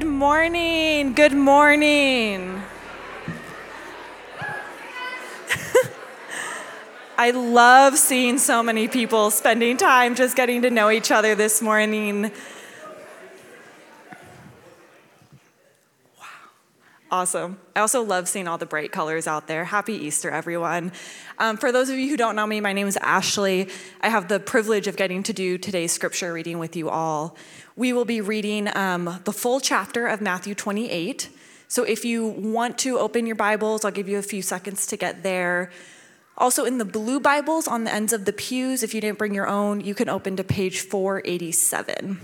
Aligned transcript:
Good 0.00 0.08
morning. 0.08 1.12
Good 1.12 1.34
morning. 1.34 2.62
I 7.18 7.32
love 7.32 7.98
seeing 7.98 8.38
so 8.38 8.62
many 8.62 8.88
people 8.88 9.30
spending 9.30 9.76
time 9.76 10.14
just 10.14 10.36
getting 10.36 10.62
to 10.62 10.70
know 10.70 10.90
each 10.90 11.10
other 11.10 11.34
this 11.34 11.60
morning. 11.60 12.32
Awesome. 17.20 17.58
I 17.76 17.80
also 17.80 18.00
love 18.02 18.30
seeing 18.30 18.48
all 18.48 18.56
the 18.56 18.64
bright 18.64 18.92
colors 18.92 19.26
out 19.26 19.46
there. 19.46 19.66
Happy 19.66 19.92
Easter, 19.92 20.30
everyone. 20.30 20.90
Um, 21.38 21.58
for 21.58 21.70
those 21.70 21.90
of 21.90 21.98
you 21.98 22.08
who 22.08 22.16
don't 22.16 22.34
know 22.34 22.46
me, 22.46 22.62
my 22.62 22.72
name 22.72 22.86
is 22.86 22.96
Ashley. 22.96 23.68
I 24.00 24.08
have 24.08 24.28
the 24.28 24.40
privilege 24.40 24.86
of 24.86 24.96
getting 24.96 25.22
to 25.24 25.34
do 25.34 25.58
today's 25.58 25.92
scripture 25.92 26.32
reading 26.32 26.58
with 26.58 26.76
you 26.76 26.88
all. 26.88 27.36
We 27.76 27.92
will 27.92 28.06
be 28.06 28.22
reading 28.22 28.74
um, 28.74 29.20
the 29.24 29.34
full 29.34 29.60
chapter 29.60 30.06
of 30.06 30.22
Matthew 30.22 30.54
28. 30.54 31.28
So 31.68 31.82
if 31.82 32.06
you 32.06 32.26
want 32.26 32.78
to 32.78 32.98
open 32.98 33.26
your 33.26 33.36
Bibles, 33.36 33.84
I'll 33.84 33.90
give 33.90 34.08
you 34.08 34.16
a 34.16 34.22
few 34.22 34.40
seconds 34.40 34.86
to 34.86 34.96
get 34.96 35.22
there. 35.22 35.70
Also, 36.38 36.64
in 36.64 36.78
the 36.78 36.86
blue 36.86 37.20
Bibles 37.20 37.68
on 37.68 37.84
the 37.84 37.92
ends 37.92 38.14
of 38.14 38.24
the 38.24 38.32
pews, 38.32 38.82
if 38.82 38.94
you 38.94 39.02
didn't 39.02 39.18
bring 39.18 39.34
your 39.34 39.46
own, 39.46 39.82
you 39.82 39.94
can 39.94 40.08
open 40.08 40.36
to 40.36 40.42
page 40.42 40.80
487. 40.80 42.18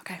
Okay, 0.00 0.20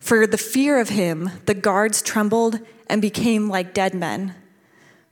For 0.00 0.26
the 0.26 0.38
fear 0.38 0.80
of 0.80 0.88
him, 0.88 1.30
the 1.46 1.54
guards 1.54 2.02
trembled 2.02 2.58
and 2.88 3.00
became 3.00 3.48
like 3.48 3.74
dead 3.74 3.94
men. 3.94 4.34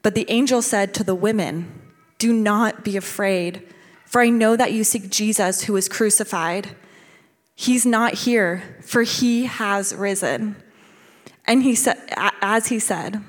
But 0.03 0.15
the 0.15 0.29
angel 0.29 0.63
said 0.63 0.95
to 0.95 1.05
the 1.05 1.15
women, 1.15 1.71
Do 2.19 2.33
not 2.33 2.83
be 2.83 2.97
afraid, 2.97 3.63
for 4.07 4.21
I 4.23 4.31
know 4.31 4.57
that 4.57 4.73
you 4.73 4.83
seek 4.83 5.11
Jesus 5.11 5.65
who 5.65 5.75
was 5.75 5.89
crucified. 5.89 6.71
He's 7.55 7.85
not 7.85 8.15
here, 8.15 8.63
for 8.83 9.03
he 9.03 9.45
has 9.45 9.95
risen. 9.95 10.57
And 11.47 11.63
he 11.63 11.75
said, 11.75 11.99
as 12.41 12.69
he 12.69 12.79
said, 12.79 13.23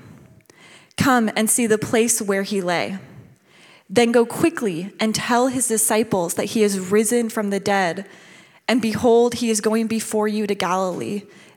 Come 0.97 1.30
and 1.35 1.49
see 1.49 1.67
the 1.67 1.77
place 1.77 2.21
where 2.21 2.43
he 2.43 2.61
lay. 2.61 2.97
Then 3.89 4.11
go 4.11 4.25
quickly 4.25 4.93
and 4.99 5.15
tell 5.15 5.47
his 5.47 5.67
disciples 5.67 6.35
that 6.35 6.45
he 6.45 6.63
is 6.63 6.80
risen 6.80 7.30
from 7.30 7.49
the 7.49 7.59
dead. 7.59 8.05
And 8.67 8.81
behold, 8.81 9.35
he 9.35 9.49
is 9.49 9.61
going 9.61 9.87
before 9.87 10.27
you 10.27 10.45
to 10.45 10.53
Galilee. 10.53 11.23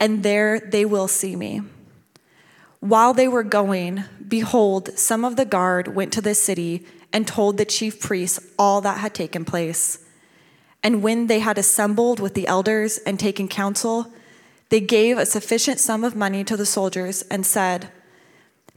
and 0.00 0.22
there 0.22 0.60
they 0.60 0.84
will 0.84 1.08
see 1.08 1.36
me. 1.36 1.62
While 2.80 3.12
they 3.12 3.26
were 3.26 3.42
going, 3.42 4.04
behold, 4.26 4.96
some 4.98 5.24
of 5.24 5.36
the 5.36 5.44
guard 5.44 5.94
went 5.94 6.12
to 6.12 6.20
the 6.20 6.34
city 6.34 6.86
and 7.12 7.26
told 7.26 7.56
the 7.56 7.64
chief 7.64 8.00
priests 8.00 8.38
all 8.58 8.80
that 8.82 8.98
had 8.98 9.14
taken 9.14 9.44
place. 9.44 10.04
And 10.82 11.02
when 11.02 11.26
they 11.26 11.40
had 11.40 11.58
assembled 11.58 12.20
with 12.20 12.34
the 12.34 12.46
elders 12.46 12.98
and 12.98 13.18
taken 13.18 13.48
counsel, 13.48 14.12
they 14.68 14.80
gave 14.80 15.18
a 15.18 15.26
sufficient 15.26 15.80
sum 15.80 16.04
of 16.04 16.14
money 16.14 16.44
to 16.44 16.56
the 16.56 16.66
soldiers 16.66 17.22
and 17.22 17.44
said, 17.44 17.90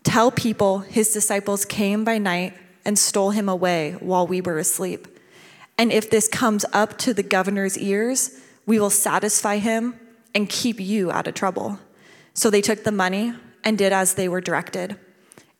Tell 0.03 0.31
people 0.31 0.79
his 0.79 1.13
disciples 1.13 1.63
came 1.63 2.03
by 2.03 2.17
night 2.17 2.57
and 2.83 2.97
stole 2.97 3.29
him 3.31 3.47
away 3.47 3.91
while 3.99 4.25
we 4.25 4.41
were 4.41 4.57
asleep. 4.57 5.07
And 5.77 5.91
if 5.91 6.09
this 6.09 6.27
comes 6.27 6.65
up 6.73 6.97
to 6.99 7.13
the 7.13 7.23
governor's 7.23 7.77
ears, 7.77 8.39
we 8.65 8.79
will 8.79 8.89
satisfy 8.89 9.57
him 9.57 9.99
and 10.33 10.49
keep 10.49 10.79
you 10.79 11.11
out 11.11 11.27
of 11.27 11.33
trouble. 11.33 11.79
So 12.33 12.49
they 12.49 12.61
took 12.61 12.83
the 12.83 12.91
money 12.91 13.33
and 13.63 13.77
did 13.77 13.93
as 13.93 14.15
they 14.15 14.27
were 14.27 14.41
directed. 14.41 14.97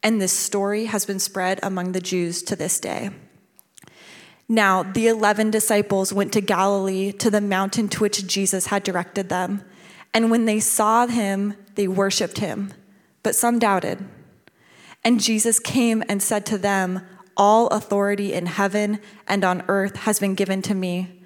And 0.04 0.22
this 0.22 0.34
story 0.34 0.86
has 0.86 1.06
been 1.06 1.20
spread 1.20 1.59
among 1.62 1.92
the 1.92 2.02
Jews 2.02 2.42
to 2.44 2.56
this 2.56 2.80
day. 2.80 3.12
Now, 4.48 4.84
the 4.84 5.08
11 5.08 5.52
disciples 5.52 6.12
went 6.12 6.34
to 6.34 6.42
Galilee 6.42 7.12
to 7.14 7.30
the 7.30 7.40
mountain 7.40 7.88
to 7.90 8.00
which 8.00 8.28
Jesus 8.28 8.68
had 8.68 8.84
directed 8.84 9.30
them. 9.30 9.64
And 10.14 10.30
when 10.30 10.46
they 10.46 10.59
saw 10.59 11.08
him, 11.08 11.53
they 11.76 11.88
worshiped 11.88 12.40
him, 12.40 12.74
but 13.24 13.36
some 13.36 13.59
doubted. 13.59 14.03
And 15.03 15.22
Jesus 15.22 15.59
came 15.59 16.03
and 16.09 16.22
said 16.22 16.46
to 16.48 16.58
them, 16.58 17.02
All 17.38 17.68
authority 17.68 18.34
in 18.34 18.46
heaven 18.46 19.00
and 19.26 19.46
on 19.46 19.64
earth 19.68 19.96
has 19.98 20.20
been 20.20 20.36
given 20.36 20.62
to 20.64 20.76
me. 20.76 21.21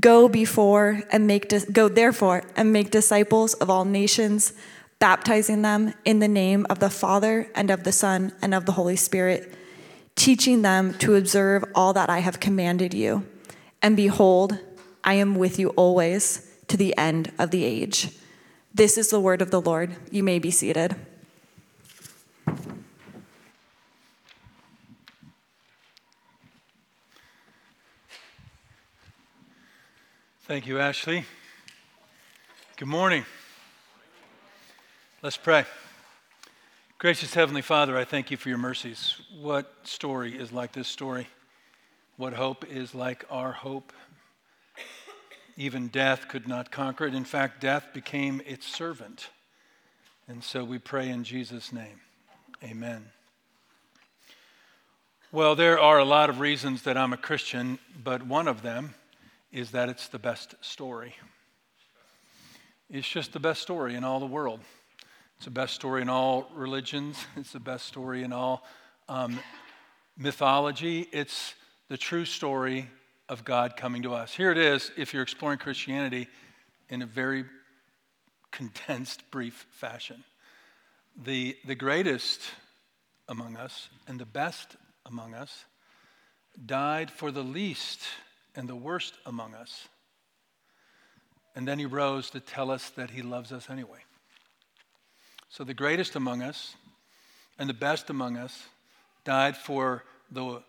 Go 0.00 0.28
before 0.28 1.02
and 1.10 1.26
make 1.26 1.52
go 1.72 1.88
therefore 1.88 2.42
and 2.56 2.72
make 2.72 2.90
disciples 2.90 3.54
of 3.54 3.70
all 3.70 3.84
nations, 3.84 4.52
baptizing 4.98 5.62
them 5.62 5.94
in 6.04 6.18
the 6.18 6.28
name 6.28 6.66
of 6.68 6.78
the 6.78 6.90
Father 6.90 7.50
and 7.54 7.70
of 7.70 7.84
the 7.84 7.92
Son 7.92 8.32
and 8.42 8.54
of 8.54 8.66
the 8.66 8.72
Holy 8.72 8.96
Spirit 8.96 9.54
teaching 10.18 10.62
them 10.62 10.94
to 10.94 11.14
observe 11.14 11.64
all 11.76 11.92
that 11.92 12.10
I 12.10 12.18
have 12.18 12.40
commanded 12.40 12.92
you. 12.92 13.24
And 13.80 13.96
behold, 13.96 14.58
I 15.04 15.14
am 15.14 15.36
with 15.36 15.60
you 15.60 15.68
always 15.70 16.52
to 16.66 16.76
the 16.76 16.92
end 16.98 17.30
of 17.38 17.52
the 17.52 17.62
age. 17.62 18.10
This 18.74 18.98
is 18.98 19.10
the 19.10 19.20
word 19.20 19.40
of 19.40 19.52
the 19.52 19.60
Lord. 19.60 19.94
You 20.10 20.24
may 20.24 20.40
be 20.40 20.50
seated. 20.50 20.96
Thank 30.48 30.66
you, 30.66 30.78
Ashley. 30.78 31.26
Good 32.78 32.88
morning. 32.88 33.26
Let's 35.20 35.36
pray. 35.36 35.66
Gracious 36.96 37.34
Heavenly 37.34 37.60
Father, 37.60 37.98
I 37.98 38.06
thank 38.06 38.30
you 38.30 38.38
for 38.38 38.48
your 38.48 38.56
mercies. 38.56 39.20
What 39.38 39.70
story 39.82 40.38
is 40.38 40.50
like 40.50 40.72
this 40.72 40.88
story? 40.88 41.28
What 42.16 42.32
hope 42.32 42.64
is 42.64 42.94
like 42.94 43.26
our 43.28 43.52
hope? 43.52 43.92
Even 45.58 45.88
death 45.88 46.28
could 46.28 46.48
not 46.48 46.70
conquer 46.70 47.04
it. 47.04 47.14
In 47.14 47.26
fact, 47.26 47.60
death 47.60 47.88
became 47.92 48.40
its 48.46 48.66
servant. 48.66 49.28
And 50.28 50.42
so 50.42 50.64
we 50.64 50.78
pray 50.78 51.10
in 51.10 51.24
Jesus' 51.24 51.74
name. 51.74 52.00
Amen. 52.64 53.04
Well, 55.30 55.54
there 55.54 55.78
are 55.78 55.98
a 55.98 56.06
lot 56.06 56.30
of 56.30 56.40
reasons 56.40 56.84
that 56.84 56.96
I'm 56.96 57.12
a 57.12 57.18
Christian, 57.18 57.78
but 58.02 58.22
one 58.26 58.48
of 58.48 58.62
them 58.62 58.94
is 59.52 59.70
that 59.70 59.88
it's 59.88 60.08
the 60.08 60.18
best 60.18 60.54
story. 60.60 61.14
It's 62.90 63.08
just 63.08 63.32
the 63.32 63.40
best 63.40 63.62
story 63.62 63.94
in 63.94 64.04
all 64.04 64.20
the 64.20 64.26
world. 64.26 64.60
It's 65.36 65.44
the 65.44 65.50
best 65.50 65.74
story 65.74 66.02
in 66.02 66.08
all 66.08 66.50
religions, 66.54 67.24
it's 67.36 67.52
the 67.52 67.60
best 67.60 67.86
story 67.86 68.22
in 68.22 68.32
all 68.32 68.64
um, 69.08 69.38
mythology. 70.16 71.08
It's 71.12 71.54
the 71.88 71.96
true 71.96 72.24
story 72.24 72.88
of 73.28 73.44
God 73.44 73.76
coming 73.76 74.02
to 74.02 74.14
us. 74.14 74.34
Here 74.34 74.50
it 74.50 74.58
is, 74.58 74.90
if 74.96 75.12
you're 75.12 75.22
exploring 75.22 75.58
Christianity 75.58 76.28
in 76.88 77.02
a 77.02 77.06
very 77.06 77.44
condensed, 78.50 79.30
brief 79.30 79.66
fashion. 79.70 80.24
The, 81.24 81.56
the 81.66 81.74
greatest 81.74 82.40
among 83.28 83.56
us 83.56 83.88
and 84.06 84.18
the 84.18 84.26
best 84.26 84.76
among 85.04 85.34
us 85.34 85.64
died 86.64 87.10
for 87.10 87.30
the 87.30 87.42
least 87.42 88.00
and 88.58 88.68
the 88.68 88.76
worst 88.76 89.14
among 89.24 89.54
us. 89.54 89.86
And 91.54 91.66
then 91.66 91.78
he 91.78 91.86
rose 91.86 92.28
to 92.30 92.40
tell 92.40 92.72
us 92.72 92.90
that 92.90 93.10
he 93.10 93.22
loves 93.22 93.52
us 93.52 93.70
anyway. 93.70 94.00
So 95.48 95.62
the 95.62 95.74
greatest 95.74 96.16
among 96.16 96.42
us 96.42 96.74
and 97.58 97.68
the 97.68 97.74
best 97.74 98.10
among 98.10 98.36
us 98.36 98.66
died 99.24 99.56
for 99.56 100.04
the 100.32 100.62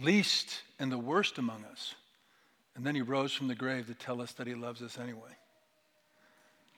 least 0.00 0.62
and 0.80 0.90
the 0.90 0.98
worst 0.98 1.38
among 1.38 1.64
us. 1.70 1.94
And 2.74 2.84
then 2.84 2.96
he 2.96 3.02
rose 3.02 3.32
from 3.32 3.46
the 3.46 3.54
grave 3.54 3.86
to 3.86 3.94
tell 3.94 4.20
us 4.20 4.32
that 4.32 4.48
he 4.48 4.56
loves 4.56 4.82
us 4.82 4.98
anyway. 4.98 5.30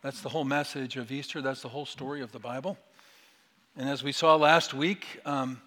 That's 0.03 0.21
the 0.21 0.29
whole 0.29 0.45
message 0.45 0.99
of 0.99 1.11
Easter. 1.11 1.41
That's 1.41 1.63
the 1.63 1.71
whole 1.71 1.87
story 1.87 2.21
of 2.21 2.33
the 2.33 2.39
Bible. 2.39 2.77
And 3.75 3.89
as 3.89 4.05
we 4.05 4.13
saw 4.13 4.37
last 4.37 4.75
week, 4.75 5.07
um, 5.25 5.63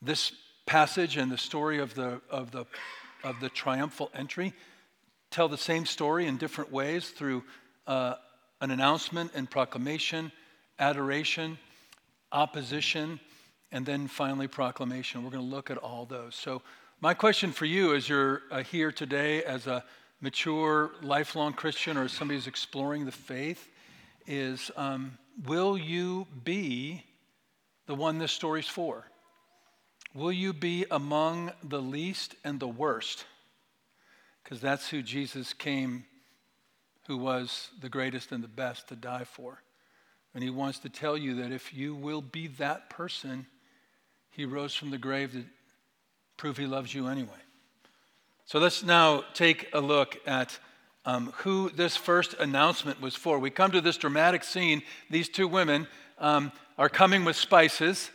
this 0.00 0.32
passage 0.66 1.16
and 1.16 1.32
the 1.32 1.38
story 1.38 1.80
of 1.80 1.94
the, 1.94 2.20
of, 2.30 2.52
the, 2.52 2.64
of 3.24 3.40
the 3.40 3.48
triumphal 3.48 4.10
entry 4.14 4.52
tell 5.30 5.48
the 5.48 5.58
same 5.58 5.84
story 5.84 6.26
in 6.26 6.36
different 6.36 6.70
ways 6.70 7.08
through 7.08 7.42
uh, 7.88 8.14
an 8.60 8.70
announcement 8.70 9.32
and 9.34 9.50
proclamation, 9.50 10.30
adoration, 10.78 11.58
opposition, 12.30 13.18
and 13.72 13.84
then 13.84 14.06
finally 14.06 14.46
proclamation. 14.46 15.24
We're 15.24 15.30
going 15.30 15.42
to 15.42 15.54
look 15.54 15.70
at 15.70 15.78
all 15.78 16.04
those. 16.04 16.36
So, 16.36 16.62
my 17.00 17.12
question 17.12 17.50
for 17.50 17.64
you 17.64 17.94
as 17.94 18.08
you're 18.08 18.42
uh, 18.50 18.62
here 18.62 18.92
today 18.92 19.42
as 19.42 19.66
a 19.66 19.84
mature, 20.20 20.92
lifelong 21.02 21.52
Christian 21.52 21.96
or 21.96 22.08
somebody 22.08 22.38
who's 22.38 22.46
exploring 22.46 23.04
the 23.04 23.12
faith 23.12 23.68
is 24.26 24.70
um, 24.76 25.18
will 25.44 25.76
you 25.76 26.26
be 26.44 27.04
the 27.86 27.94
one 27.94 28.18
this 28.18 28.32
story's 28.32 28.68
for? 28.68 29.04
Will 30.14 30.32
you 30.32 30.52
be 30.52 30.86
among 30.92 31.50
the 31.62 31.82
least 31.82 32.36
and 32.44 32.60
the 32.60 32.68
worst? 32.68 33.24
Because 34.42 34.60
that's 34.60 34.88
who 34.88 35.02
Jesus 35.02 35.52
came, 35.52 36.04
who 37.08 37.16
was 37.16 37.70
the 37.80 37.88
greatest 37.88 38.30
and 38.30 38.42
the 38.42 38.48
best 38.48 38.88
to 38.88 38.96
die 38.96 39.24
for. 39.24 39.60
And 40.32 40.44
he 40.44 40.50
wants 40.50 40.78
to 40.80 40.88
tell 40.88 41.16
you 41.16 41.34
that 41.36 41.50
if 41.50 41.74
you 41.74 41.96
will 41.96 42.22
be 42.22 42.46
that 42.58 42.90
person, 42.90 43.46
he 44.30 44.44
rose 44.44 44.74
from 44.74 44.90
the 44.90 44.98
grave 44.98 45.32
to 45.32 45.44
prove 46.36 46.58
he 46.58 46.66
loves 46.66 46.94
you 46.94 47.08
anyway. 47.08 47.30
So 48.44 48.60
let's 48.60 48.84
now 48.84 49.24
take 49.34 49.68
a 49.72 49.80
look 49.80 50.16
at 50.26 50.58
um, 51.04 51.32
who 51.38 51.70
this 51.70 51.96
first 51.96 52.34
announcement 52.34 53.00
was 53.00 53.16
for. 53.16 53.38
We 53.38 53.50
come 53.50 53.72
to 53.72 53.80
this 53.80 53.96
dramatic 53.96 54.44
scene. 54.44 54.82
These 55.10 55.28
two 55.28 55.48
women 55.48 55.88
um, 56.18 56.52
are 56.78 56.88
coming 56.88 57.24
with 57.24 57.36
spices 57.36 58.10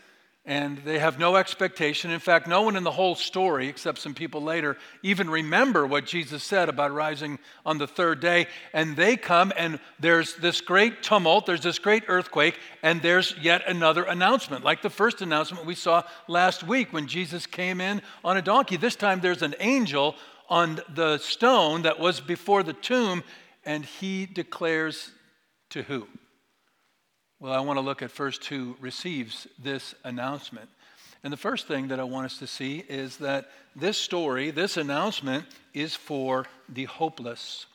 and 0.50 0.80
they 0.80 0.98
have 0.98 1.20
no 1.20 1.36
expectation. 1.36 2.10
In 2.10 2.20
fact, 2.20 2.48
no 2.48 2.64
one 2.64 2.76
in 2.76 2.84
the 2.84 2.90
whole 2.90 3.14
story, 3.14 3.68
except 3.68 4.00
some 4.00 4.16
people 4.16 4.42
later, 4.42 4.78
even 5.04 5.30
remember 5.30 5.86
what 5.86 6.08
Jesus 6.08 6.44
said 6.44 6.70
about 6.70 6.92
rising 6.92 7.38
on 7.68 7.78
the 7.78 7.86
third 7.86 8.20
day. 8.20 8.48
And 8.74 8.98
they 8.98 9.16
come, 9.16 9.54
and 9.56 9.80
there's 10.00 10.38
this 10.38 10.60
great 10.60 11.04
tumult, 11.04 11.46
there's 11.46 11.62
this 11.62 11.78
great 11.78 12.06
earthquake, 12.08 12.58
and 12.82 13.00
there's 13.00 13.36
yet 13.40 13.62
another 13.68 14.02
announcement, 14.02 14.66
like 14.66 14.82
the 14.82 14.90
first 14.90 15.22
announcement 15.22 15.68
we 15.68 15.76
saw 15.76 16.02
last 16.28 16.64
week 16.64 16.92
when 16.92 17.06
Jesus 17.06 17.46
came 17.46 17.80
in 17.80 18.02
on 18.26 18.36
a 18.36 18.42
donkey. 18.42 18.76
This 18.76 18.96
time 18.96 19.20
there's 19.20 19.44
an 19.44 19.54
angel 19.60 20.16
on 20.50 20.82
the 20.96 21.20
stone 21.20 21.84
that 21.84 22.00
was 22.00 22.20
before 22.20 22.64
the 22.64 22.74
tomb, 22.74 23.24
and 23.66 23.86
he 23.86 24.26
declares 24.26 25.12
to 25.70 25.84
who? 25.84 26.08
Well, 27.42 27.54
I 27.54 27.62
want 27.62 27.78
to 27.78 27.82
look 27.82 28.02
at 28.02 28.12
first 28.12 28.44
who 28.46 28.76
receives 28.82 29.48
this 29.58 29.96
announcement. 30.04 30.70
And 31.24 31.32
the 31.32 31.38
first 31.38 31.68
thing 31.68 31.88
that 31.88 32.00
I 32.00 32.04
want 32.04 32.26
us 32.26 32.38
to 32.40 32.48
see 32.48 32.84
is 32.90 33.16
that 33.18 33.50
this 33.78 33.98
story, 33.98 34.52
this 34.52 34.76
announcement, 34.76 35.46
is 35.74 35.96
for 35.96 36.48
the 36.68 36.84
hopeless. 36.84 37.66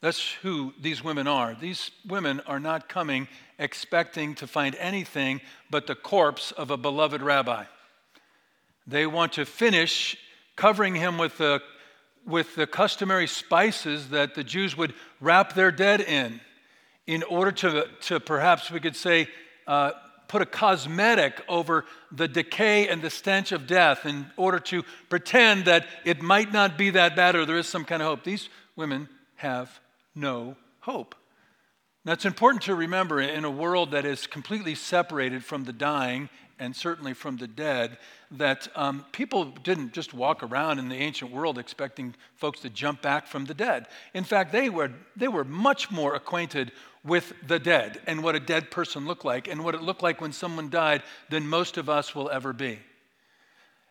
That's 0.00 0.32
who 0.42 0.74
these 0.80 1.04
women 1.04 1.28
are. 1.28 1.54
These 1.54 1.92
women 2.04 2.40
are 2.48 2.58
not 2.58 2.88
coming 2.88 3.28
expecting 3.56 4.34
to 4.36 4.48
find 4.48 4.74
anything 4.80 5.40
but 5.70 5.86
the 5.86 5.94
corpse 5.94 6.50
of 6.50 6.72
a 6.72 6.76
beloved 6.76 7.22
rabbi. 7.22 7.66
They 8.84 9.06
want 9.06 9.34
to 9.34 9.46
finish 9.46 10.16
covering 10.56 10.96
him 10.96 11.18
with 11.18 11.38
the, 11.38 11.62
with 12.26 12.56
the 12.56 12.66
customary 12.66 13.28
spices 13.28 14.08
that 14.08 14.34
the 14.34 14.44
Jews 14.44 14.76
would 14.76 14.92
wrap 15.20 15.54
their 15.54 15.70
dead 15.70 16.00
in 16.00 16.40
in 17.06 17.22
order 17.24 17.52
to, 17.52 17.86
to 18.02 18.20
perhaps 18.20 18.70
we 18.70 18.80
could 18.80 18.96
say, 18.96 19.28
uh, 19.66 19.92
put 20.28 20.42
a 20.42 20.46
cosmetic 20.46 21.40
over 21.48 21.84
the 22.10 22.26
decay 22.26 22.88
and 22.88 23.00
the 23.00 23.10
stench 23.10 23.52
of 23.52 23.66
death 23.66 24.06
in 24.06 24.26
order 24.36 24.58
to 24.58 24.82
pretend 25.08 25.66
that 25.66 25.86
it 26.04 26.20
might 26.20 26.52
not 26.52 26.76
be 26.76 26.90
that 26.90 27.14
bad 27.14 27.36
or 27.36 27.46
there 27.46 27.58
is 27.58 27.68
some 27.68 27.84
kind 27.84 28.02
of 28.02 28.08
hope. 28.08 28.24
These 28.24 28.48
women 28.74 29.08
have 29.36 29.80
no 30.14 30.56
hope. 30.80 31.14
Now, 32.04 32.12
it's 32.12 32.24
important 32.24 32.62
to 32.64 32.74
remember 32.74 33.20
in 33.20 33.44
a 33.44 33.50
world 33.50 33.90
that 33.90 34.04
is 34.04 34.26
completely 34.26 34.74
separated 34.74 35.44
from 35.44 35.64
the 35.64 35.72
dying 35.72 36.28
and 36.58 36.74
certainly 36.74 37.14
from 37.14 37.36
the 37.36 37.46
dead, 37.46 37.98
that 38.30 38.68
um, 38.74 39.04
people 39.12 39.44
didn't 39.44 39.92
just 39.92 40.14
walk 40.14 40.42
around 40.42 40.78
in 40.78 40.88
the 40.88 40.96
ancient 40.96 41.30
world 41.30 41.58
expecting 41.58 42.14
folks 42.34 42.60
to 42.60 42.70
jump 42.70 43.02
back 43.02 43.26
from 43.26 43.44
the 43.44 43.54
dead. 43.54 43.86
In 44.14 44.24
fact, 44.24 44.52
they 44.52 44.70
were, 44.70 44.90
they 45.16 45.28
were 45.28 45.44
much 45.44 45.90
more 45.90 46.14
acquainted 46.14 46.72
with 47.04 47.32
the 47.46 47.58
dead 47.58 48.00
and 48.06 48.22
what 48.22 48.34
a 48.34 48.40
dead 48.40 48.70
person 48.70 49.06
looked 49.06 49.24
like 49.24 49.48
and 49.48 49.62
what 49.62 49.74
it 49.74 49.82
looked 49.82 50.02
like 50.02 50.20
when 50.20 50.32
someone 50.32 50.70
died 50.70 51.02
than 51.30 51.46
most 51.46 51.76
of 51.76 51.88
us 51.88 52.14
will 52.14 52.30
ever 52.30 52.52
be. 52.52 52.78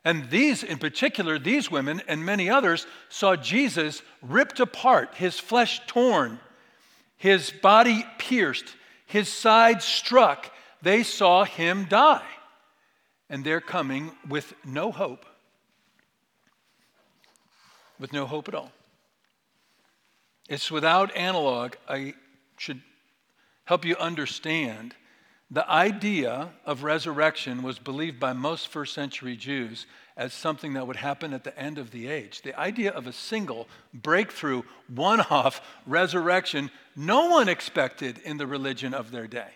And 0.03 0.29
these, 0.29 0.63
in 0.63 0.77
particular, 0.77 1.39
these 1.39 1.71
women 1.71 2.01
and 2.07 2.23
many 2.23 2.49
others 2.49 2.85
saw 3.09 3.35
Jesus 3.35 4.03
ripped 4.21 4.59
apart, 4.59 5.15
his 5.15 5.39
flesh 5.39 5.81
torn, 5.87 6.39
his 7.17 7.49
body 7.49 8.05
pierced, 8.19 8.75
his 9.07 9.29
side 9.29 9.81
struck. 9.81 10.51
They 10.81 11.01
saw 11.01 11.43
him 11.43 11.85
die. 11.85 12.25
And 13.29 13.43
they're 13.43 13.61
coming 13.61 14.11
with 14.27 14.53
no 14.63 14.91
hope. 14.91 15.25
With 17.99 18.13
no 18.13 18.25
hope 18.25 18.47
at 18.47 18.55
all. 18.55 18.71
It's 20.47 20.69
without 20.69 21.15
analog. 21.15 21.73
I 21.89 22.13
should 22.57 22.81
help 23.65 23.83
you 23.83 23.95
understand, 23.97 24.95
the 25.51 25.69
idea 25.69 26.49
of 26.65 26.83
resurrection 26.83 27.63
was 27.63 27.77
believed 27.79 28.19
by 28.19 28.33
most 28.33 28.67
first 28.67 28.93
century 28.93 29.35
Jews 29.35 29.85
as 30.17 30.33
something 30.33 30.73
that 30.73 30.87
would 30.87 30.95
happen 30.95 31.33
at 31.33 31.43
the 31.43 31.57
end 31.59 31.77
of 31.77 31.91
the 31.91 32.07
age. 32.07 32.41
The 32.41 32.57
idea 32.59 32.91
of 32.91 33.05
a 33.05 33.13
single 33.13 33.67
breakthrough, 33.93 34.63
one 34.87 35.21
off 35.21 35.61
resurrection, 35.85 36.71
no 36.95 37.29
one 37.29 37.49
expected 37.49 38.19
in 38.19 38.37
the 38.37 38.47
religion 38.47 38.93
of 38.93 39.11
their 39.11 39.27
day. 39.27 39.49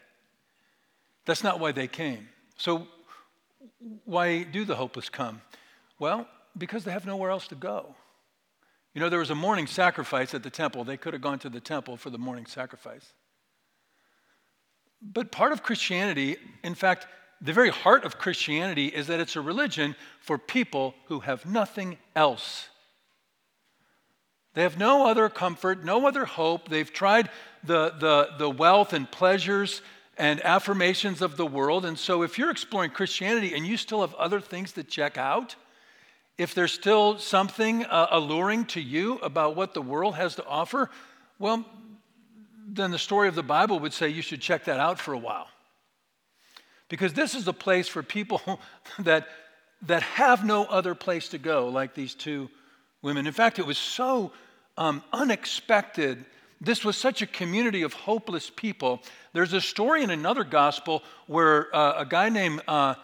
That's 1.25 1.43
not 1.43 1.59
why 1.59 1.71
they 1.71 1.87
came. 1.87 2.27
So, 2.57 2.87
why 4.05 4.43
do 4.43 4.65
the 4.65 4.75
hopeless 4.75 5.09
come? 5.09 5.41
Well, 5.99 6.27
because 6.57 6.83
they 6.83 6.91
have 6.91 7.05
nowhere 7.05 7.29
else 7.29 7.47
to 7.49 7.55
go. 7.55 7.95
You 8.93 9.01
know, 9.01 9.09
there 9.09 9.19
was 9.19 9.29
a 9.29 9.35
morning 9.35 9.67
sacrifice 9.67 10.33
at 10.33 10.43
the 10.43 10.49
temple. 10.49 10.83
They 10.83 10.97
could 10.97 11.13
have 11.13 11.21
gone 11.21 11.39
to 11.39 11.49
the 11.49 11.59
temple 11.59 11.97
for 11.97 12.09
the 12.09 12.17
morning 12.17 12.45
sacrifice. 12.45 13.13
But 15.01 15.31
part 15.31 15.51
of 15.51 15.63
Christianity, 15.63 16.37
in 16.63 16.75
fact, 16.75 17.07
the 17.41 17.53
very 17.53 17.69
heart 17.69 18.03
of 18.03 18.17
Christianity 18.17 18.87
is 18.87 19.07
that 19.07 19.19
it's 19.19 19.35
a 19.35 19.41
religion 19.41 19.95
for 20.21 20.37
people 20.37 20.93
who 21.05 21.21
have 21.21 21.45
nothing 21.45 21.97
else. 22.15 22.67
They 24.55 24.63
have 24.63 24.77
no 24.77 25.07
other 25.07 25.29
comfort, 25.29 25.85
no 25.85 26.07
other 26.07 26.25
hope. 26.25 26.67
They've 26.67 26.91
tried 26.91 27.29
the, 27.63 27.93
the, 27.97 28.29
the 28.37 28.49
wealth 28.49 28.91
and 28.93 29.09
pleasures 29.09 29.81
and 30.19 30.45
affirmations 30.45 31.21
of 31.21 31.37
the 31.37 31.45
world. 31.45 31.85
And 31.85 31.97
so, 31.97 32.21
if 32.21 32.37
you're 32.37 32.51
exploring 32.51 32.91
Christianity 32.91 33.55
and 33.55 33.65
you 33.65 33.77
still 33.77 34.01
have 34.01 34.13
other 34.15 34.41
things 34.41 34.73
to 34.73 34.83
check 34.83 35.17
out, 35.17 35.55
if 36.37 36.53
there's 36.53 36.73
still 36.73 37.17
something 37.17 37.85
uh, 37.85 38.07
alluring 38.11 38.65
to 38.65 38.81
you 38.81 39.15
about 39.19 39.55
what 39.55 39.73
the 39.73 39.81
world 39.81 40.15
has 40.15 40.35
to 40.35 40.45
offer, 40.45 40.89
well, 41.39 41.65
then 42.67 42.91
the 42.91 42.99
story 42.99 43.27
of 43.27 43.35
the 43.35 43.43
Bible 43.43 43.79
would 43.79 43.93
say 43.93 44.09
you 44.09 44.21
should 44.21 44.41
check 44.41 44.65
that 44.65 44.79
out 44.79 44.99
for 44.99 45.13
a 45.13 45.17
while. 45.17 45.47
Because 46.89 47.13
this 47.13 47.33
is 47.33 47.47
a 47.47 47.53
place 47.53 47.87
for 47.87 48.03
people 48.03 48.59
that, 48.99 49.27
that 49.83 50.03
have 50.03 50.45
no 50.45 50.65
other 50.65 50.95
place 50.95 51.29
to 51.29 51.37
go, 51.37 51.69
like 51.69 51.93
these 51.93 52.13
two 52.13 52.49
women. 53.01 53.25
In 53.25 53.33
fact, 53.33 53.57
it 53.57 53.65
was 53.65 53.77
so 53.77 54.31
um, 54.77 55.03
unexpected. 55.13 56.25
This 56.61 56.83
was 56.83 56.97
such 56.97 57.21
a 57.21 57.27
community 57.27 57.83
of 57.83 57.93
hopeless 57.93 58.49
people. 58.53 59.01
There's 59.33 59.53
a 59.53 59.61
story 59.61 60.03
in 60.03 60.09
another 60.09 60.43
gospel 60.43 61.03
where 61.27 61.73
uh, 61.75 62.01
a 62.01 62.05
guy 62.05 62.29
named 62.29 62.61
uh, 62.67 62.95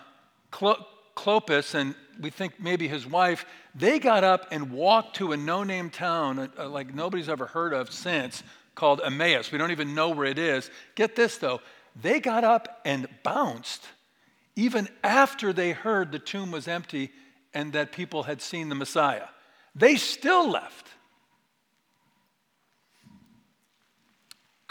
Clopas 0.52 1.74
and 1.74 1.96
we 2.20 2.30
think 2.30 2.60
maybe 2.60 2.88
his 2.88 3.06
wife, 3.06 3.46
they 3.74 4.00
got 4.00 4.24
up 4.24 4.48
and 4.52 4.72
walked 4.72 5.18
to 5.18 5.32
a 5.32 5.38
no 5.38 5.64
name 5.64 5.90
town 5.90 6.50
uh, 6.58 6.70
like 6.70 6.94
nobody's 6.94 7.30
ever 7.30 7.46
heard 7.46 7.74
of 7.74 7.92
since 7.92 8.44
called 8.74 9.02
Emmaus. 9.04 9.52
We 9.52 9.58
don't 9.58 9.72
even 9.72 9.96
know 9.96 10.10
where 10.10 10.28
it 10.28 10.40
is. 10.40 10.70
Get 10.96 11.16
this 11.16 11.38
though, 11.38 11.62
they 12.02 12.20
got 12.20 12.44
up 12.44 12.82
and 12.86 13.08
bounced 13.24 13.86
even 14.56 14.88
after 15.04 15.52
they 15.52 15.72
heard 15.72 16.12
the 16.12 16.20
tomb 16.20 16.52
was 16.52 16.68
empty 16.68 17.12
and 17.54 17.74
that 17.74 17.92
people 17.92 18.24
had 18.24 18.42
seen 18.42 18.70
the 18.70 18.76
Messiah. 18.76 19.28
They 19.76 19.96
still 19.96 20.50
left. 20.50 20.90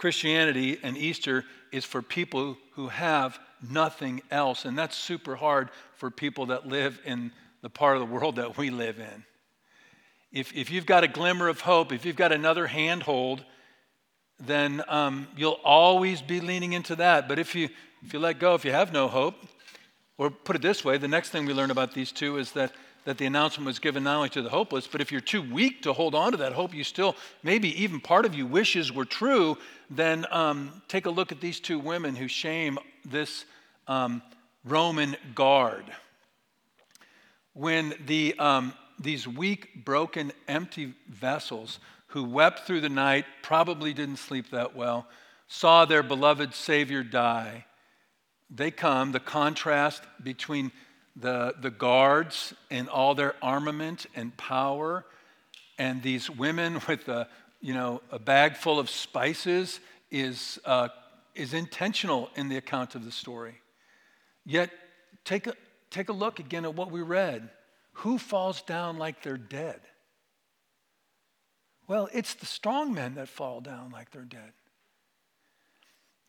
Christianity 0.05 0.79
and 0.83 0.99
Easter 0.99 1.47
is 1.73 1.87
for 1.87 2.03
people 2.03 2.59
who 2.73 2.89
have 2.89 3.39
nothing 3.71 4.21
else, 4.31 4.67
and 4.67 4.77
that's 4.77 4.95
super 4.95 5.35
hard 5.35 5.71
for 5.97 6.11
people 6.11 6.45
that 6.47 6.69
live 6.69 7.01
in 7.07 7.33
the 7.63 7.71
part 7.71 7.97
of 7.97 8.01
the 8.01 8.15
world 8.15 8.37
that 8.37 8.59
we 8.59 8.69
live 8.69 8.99
in. 8.99 9.25
if, 10.35 10.53
if 10.53 10.71
you've 10.71 10.85
got 10.85 11.05
a 11.05 11.09
glimmer 11.09 11.49
of 11.49 11.61
hope, 11.61 11.93
if 11.93 12.05
you've 12.05 12.17
got 12.17 12.33
another 12.33 12.67
handhold, 12.67 13.45
then 14.41 14.83
um, 14.89 15.29
you'll 15.37 15.61
always 15.65 16.21
be 16.21 16.41
leaning 16.41 16.73
into 16.73 16.97
that. 16.97 17.29
But 17.29 17.39
if 17.39 17.55
you, 17.55 17.69
if 18.03 18.13
you 18.13 18.19
let 18.19 18.41
go, 18.41 18.55
if 18.55 18.65
you 18.65 18.73
have 18.73 18.93
no 18.93 19.07
hope, 19.07 19.37
or 20.19 20.31
put 20.31 20.57
it 20.57 20.63
this 20.63 20.85
way, 20.85 20.99
the 20.99 21.09
next 21.09 21.31
thing 21.31 21.47
we 21.47 21.55
learn 21.55 21.71
about 21.71 21.95
these 21.95 22.11
two 22.11 22.37
is 22.37 22.53
that, 22.53 22.73
that 23.05 23.19
the 23.19 23.27
announcement 23.27 23.67
was 23.67 23.79
given 23.79 24.05
not 24.05 24.17
only 24.17 24.29
to 24.31 24.43
the 24.43 24.49
hopeless, 24.49 24.87
but 24.87 25.01
if 25.01 25.13
you're 25.13 25.21
too 25.21 25.43
weak 25.43 25.83
to 25.83 25.93
hold 25.93 26.15
on 26.15 26.33
to 26.33 26.39
that 26.39 26.53
hope, 26.53 26.75
you 26.75 26.85
still, 26.85 27.15
maybe 27.43 27.83
even 27.83 28.01
part 28.01 28.25
of 28.25 28.35
you 28.35 28.47
wishes 28.47 28.93
were 28.93 29.05
true, 29.05 29.59
then 29.91 30.27
um, 30.31 30.83
take 30.89 31.07
a 31.07 31.11
look 31.11 31.31
at 31.31 31.41
these 31.41 31.61
two 31.61 31.79
women 31.79 32.17
who 32.17 32.29
shame 32.29 32.79
this 33.05 33.45
um, 33.87 34.23
Roman 34.65 35.17
guard. 35.35 35.85
When 37.53 37.95
the, 38.07 38.35
um, 38.39 38.73
these 38.99 39.29
weak, 39.29 39.85
broken, 39.85 40.33
empty 40.49 40.95
vessels 41.09 41.79
who 42.09 42.25
wept 42.25 42.61
through 42.61 42.81
the 42.81 42.89
night, 42.89 43.27
probably 43.43 43.93
didn't 43.93 44.17
sleep 44.17 44.51
that 44.51 44.75
well, 44.75 45.07
saw 45.47 45.85
their 45.85 46.03
beloved 46.03 46.55
Savior 46.55 47.03
die, 47.03 47.67
they 48.51 48.71
come, 48.71 49.13
the 49.13 49.21
contrast 49.21 50.03
between 50.23 50.71
the, 51.17 51.55
the 51.61 51.71
guards 51.71 52.55
and 52.71 52.89
all 52.89 53.15
their 53.15 53.35
armament 53.43 54.07
and 54.15 54.37
power, 54.37 55.05
and 55.79 56.03
these 56.03 56.29
women 56.29 56.81
with 56.89 57.09
a, 57.09 57.29
you 57.61 57.75
know, 57.75 58.03
a 58.11 58.19
bag 58.19 58.57
full 58.57 58.79
of 58.79 58.91
spices 58.91 59.81
is, 60.11 60.59
uh, 60.65 60.89
is 61.35 61.55
intentional 61.55 62.31
in 62.37 62.49
the 62.49 62.57
account 62.57 62.95
of 62.95 63.05
the 63.05 63.13
story. 63.13 63.61
Yet, 64.45 64.71
take 65.25 65.47
a, 65.47 65.55
take 65.91 66.09
a 66.09 66.13
look 66.13 66.39
again 66.39 66.65
at 66.65 66.75
what 66.75 66.91
we 66.91 67.01
read. 67.01 67.49
Who 67.99 68.19
falls 68.19 68.63
down 68.63 68.99
like 68.99 69.23
they're 69.23 69.37
dead? 69.37 69.81
Well, 71.87 72.09
it's 72.13 72.35
the 72.35 72.47
strong 72.47 72.95
men 72.95 73.15
that 73.15 73.29
fall 73.29 73.61
down 73.61 73.91
like 73.91 74.11
they're 74.11 74.23
dead. 74.23 74.53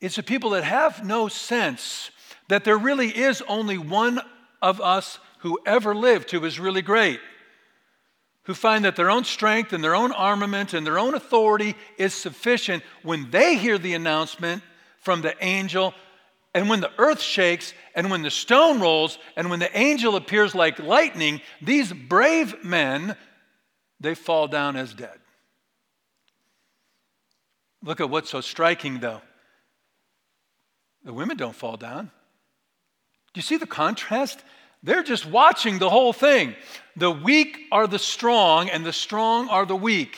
It's 0.02 0.18
the 0.18 0.24
people 0.24 0.52
that 0.52 0.64
have 0.64 1.06
no 1.06 1.28
sense 1.28 2.12
that 2.50 2.64
there 2.64 2.78
really 2.78 3.10
is 3.10 3.42
only 3.48 3.78
one 3.78 4.20
of 4.62 4.82
us 4.82 5.20
who 5.40 5.60
ever 5.66 5.94
lived 5.94 6.32
who 6.32 6.44
is 6.46 6.60
really 6.60 6.82
great, 6.82 7.20
who 8.44 8.54
find 8.54 8.86
that 8.86 8.96
their 8.96 9.10
own 9.12 9.24
strength 9.24 9.74
and 9.74 9.84
their 9.84 9.96
own 9.96 10.12
armament 10.12 10.74
and 10.74 10.86
their 10.86 11.00
own 11.00 11.14
authority 11.14 11.76
is 11.98 12.14
sufficient 12.14 12.84
when 13.04 13.30
they 13.32 13.56
hear 13.56 13.78
the 13.78 13.94
announcement 13.94 14.64
from 15.00 15.22
the 15.22 15.36
angel, 15.44 15.94
and 16.54 16.70
when 16.70 16.80
the 16.80 16.92
earth 16.98 17.22
shakes, 17.22 17.74
and 17.94 18.10
when 18.10 18.22
the 18.22 18.32
stone 18.32 18.80
rolls, 18.80 19.20
and 19.36 19.50
when 19.50 19.60
the 19.60 19.78
angel 19.78 20.16
appears 20.16 20.56
like 20.56 20.80
lightning, 20.80 21.42
these 21.62 21.92
brave 21.92 22.64
men, 22.64 23.16
they 24.00 24.16
fall 24.16 24.48
down 24.48 24.76
as 24.76 24.94
dead. 24.94 25.20
Look 27.84 28.02
at 28.02 28.10
what's 28.10 28.32
so 28.32 28.42
striking, 28.42 29.00
though. 29.00 29.22
The 31.04 31.14
women 31.14 31.38
don't 31.38 31.56
fall 31.56 31.78
down. 31.78 32.10
Do 33.36 33.40
you 33.40 33.44
see 33.44 33.58
the 33.58 33.68
contrast? 33.68 34.42
They're 34.82 35.04
just 35.04 35.26
watching 35.26 35.78
the 35.78 35.90
whole 35.90 36.14
thing. 36.14 36.56
The 36.96 37.12
weak 37.12 37.60
are 37.70 37.86
the 37.86 38.00
strong, 38.00 38.70
and 38.70 38.86
the 38.86 38.94
strong 38.94 39.50
are 39.50 39.66
the 39.66 39.76
weak. 39.76 40.18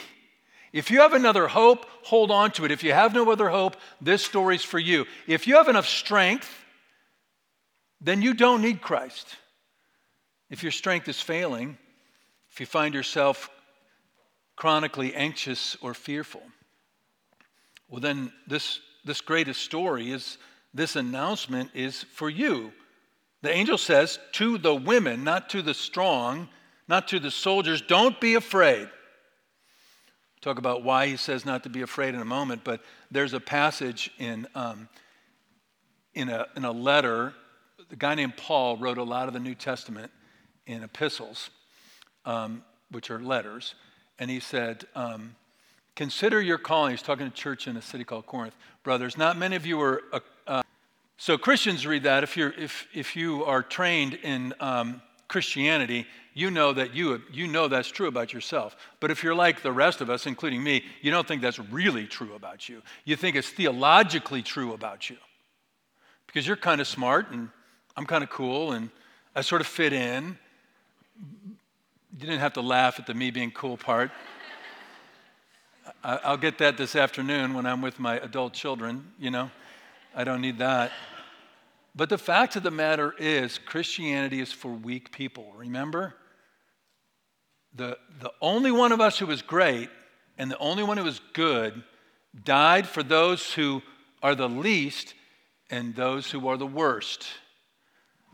If 0.71 0.91
you 0.91 0.99
have 0.99 1.13
another 1.13 1.47
hope, 1.47 1.87
hold 2.03 2.29
on 2.29 2.51
to 2.51 2.65
it. 2.65 2.69
If 2.69 2.83
you 2.83 2.93
have 2.93 3.15
no 3.15 3.31
other 3.31 3.49
hope, 3.49 3.75
this 3.99 4.23
story's 4.23 4.63
for 4.63 4.77
you. 4.77 5.07
If 5.25 5.47
you 5.47 5.55
have 5.55 5.67
enough 5.67 5.87
strength, 5.87 6.47
then 7.99 8.21
you 8.21 8.35
don't 8.35 8.61
need 8.61 8.81
Christ. 8.81 9.25
If 10.51 10.61
your 10.61 10.71
strength 10.71 11.07
is 11.07 11.19
failing, 11.19 11.75
if 12.51 12.59
you 12.59 12.67
find 12.67 12.93
yourself 12.93 13.49
chronically 14.55 15.15
anxious 15.15 15.75
or 15.81 15.95
fearful, 15.95 16.43
well, 17.89 17.99
then 17.99 18.31
this, 18.45 18.79
this 19.05 19.21
greatest 19.21 19.63
story 19.63 20.11
is 20.11 20.37
this 20.71 20.95
announcement 20.95 21.71
is 21.73 22.03
for 22.13 22.29
you. 22.29 22.71
The 23.41 23.51
angel 23.51 23.77
says 23.77 24.19
to 24.33 24.57
the 24.57 24.73
women, 24.73 25.23
not 25.23 25.49
to 25.49 25.61
the 25.61 25.73
strong, 25.73 26.49
not 26.87 27.07
to 27.09 27.19
the 27.19 27.31
soldiers, 27.31 27.81
don't 27.81 28.19
be 28.19 28.35
afraid. 28.35 28.89
Talk 30.41 30.59
about 30.59 30.83
why 30.83 31.07
he 31.07 31.17
says 31.17 31.45
not 31.45 31.63
to 31.63 31.69
be 31.69 31.81
afraid 31.81 32.15
in 32.15 32.21
a 32.21 32.25
moment, 32.25 32.63
but 32.63 32.81
there's 33.11 33.33
a 33.33 33.39
passage 33.39 34.11
in, 34.17 34.47
um, 34.55 34.87
in, 36.13 36.29
a, 36.29 36.47
in 36.55 36.63
a 36.63 36.71
letter. 36.71 37.33
The 37.89 37.95
guy 37.95 38.15
named 38.15 38.37
Paul 38.37 38.77
wrote 38.77 38.97
a 38.97 39.03
lot 39.03 39.27
of 39.27 39.33
the 39.33 39.39
New 39.39 39.55
Testament 39.55 40.11
in 40.65 40.83
epistles, 40.83 41.49
um, 42.25 42.63
which 42.91 43.11
are 43.11 43.19
letters. 43.19 43.75
And 44.19 44.29
he 44.29 44.39
said, 44.39 44.85
um, 44.95 45.35
Consider 45.95 46.39
your 46.39 46.59
calling. 46.59 46.91
He's 46.91 47.01
talking 47.01 47.25
to 47.27 47.35
church 47.35 47.67
in 47.67 47.75
a 47.75 47.81
city 47.81 48.03
called 48.03 48.27
Corinth. 48.27 48.55
Brothers, 48.83 49.17
not 49.17 49.35
many 49.35 49.55
of 49.55 49.65
you 49.65 49.81
are. 49.81 50.03
So 51.17 51.37
Christians 51.37 51.85
read 51.87 52.03
that. 52.03 52.23
If, 52.23 52.37
you're, 52.37 52.53
if, 52.57 52.87
if 52.93 53.15
you 53.15 53.43
are 53.45 53.63
trained 53.63 54.13
in 54.15 54.53
um, 54.59 55.01
Christianity, 55.27 56.05
you 56.35 56.51
know 56.51 56.71
that 56.73 56.93
you, 56.93 57.19
you 57.33 57.47
know 57.47 57.67
that's 57.67 57.87
true 57.87 58.07
about 58.07 58.31
yourself. 58.31 58.77
But 58.99 59.09
if 59.09 59.23
you're 59.23 59.33
like 59.33 59.63
the 59.63 59.71
rest 59.71 60.01
of 60.01 60.09
us, 60.11 60.27
including 60.27 60.63
me, 60.63 60.83
you 61.01 61.09
don't 61.09 61.27
think 61.27 61.41
that's 61.41 61.57
really 61.57 62.05
true 62.05 62.35
about 62.35 62.69
you. 62.69 62.83
You 63.05 63.15
think 63.15 63.35
it's 63.35 63.49
theologically 63.49 64.43
true 64.43 64.73
about 64.73 65.09
you. 65.09 65.17
Because 66.27 66.45
you're 66.45 66.55
kind 66.55 66.79
of 66.79 66.87
smart 66.87 67.31
and 67.31 67.49
I'm 67.95 68.05
kind 68.05 68.23
of 68.23 68.29
cool 68.29 68.73
and 68.73 68.91
I 69.35 69.41
sort 69.41 69.61
of 69.61 69.67
fit 69.67 69.93
in. 69.93 70.37
You 71.19 72.19
didn't 72.27 72.39
have 72.39 72.53
to 72.53 72.61
laugh 72.61 72.99
at 72.99 73.07
the 73.07 73.15
me 73.15 73.31
being 73.31 73.49
cool 73.49 73.75
part. 73.75 74.11
I'll 76.03 76.37
get 76.37 76.59
that 76.59 76.77
this 76.77 76.95
afternoon 76.95 77.55
when 77.55 77.65
I'm 77.65 77.81
with 77.81 77.99
my 77.99 78.17
adult 78.19 78.53
children, 78.53 79.11
you 79.17 79.31
know. 79.31 79.49
I 80.17 80.23
don't 80.23 80.41
need 80.41 80.57
that. 80.57 80.91
But 81.95 82.09
the 82.09 82.17
fact 82.17 82.55
of 82.55 82.63
the 82.63 82.71
matter 82.71 83.13
is, 83.19 83.59
Christianity 83.59 84.41
is 84.41 84.51
for 84.51 84.71
weak 84.71 85.11
people. 85.11 85.53
Remember? 85.55 86.15
The, 87.75 87.99
the 88.19 88.31
only 88.41 88.71
one 88.71 88.91
of 88.91 88.99
us 88.99 89.19
who 89.19 89.27
was 89.27 89.43
great 89.43 89.89
and 90.39 90.49
the 90.49 90.57
only 90.57 90.81
one 90.81 90.97
who 90.97 91.03
was 91.03 91.21
good 91.33 91.83
died 92.43 92.87
for 92.87 93.03
those 93.03 93.53
who 93.53 93.83
are 94.23 94.33
the 94.33 94.49
least 94.49 95.13
and 95.69 95.95
those 95.95 96.31
who 96.31 96.47
are 96.47 96.57
the 96.57 96.65
worst. 96.65 97.27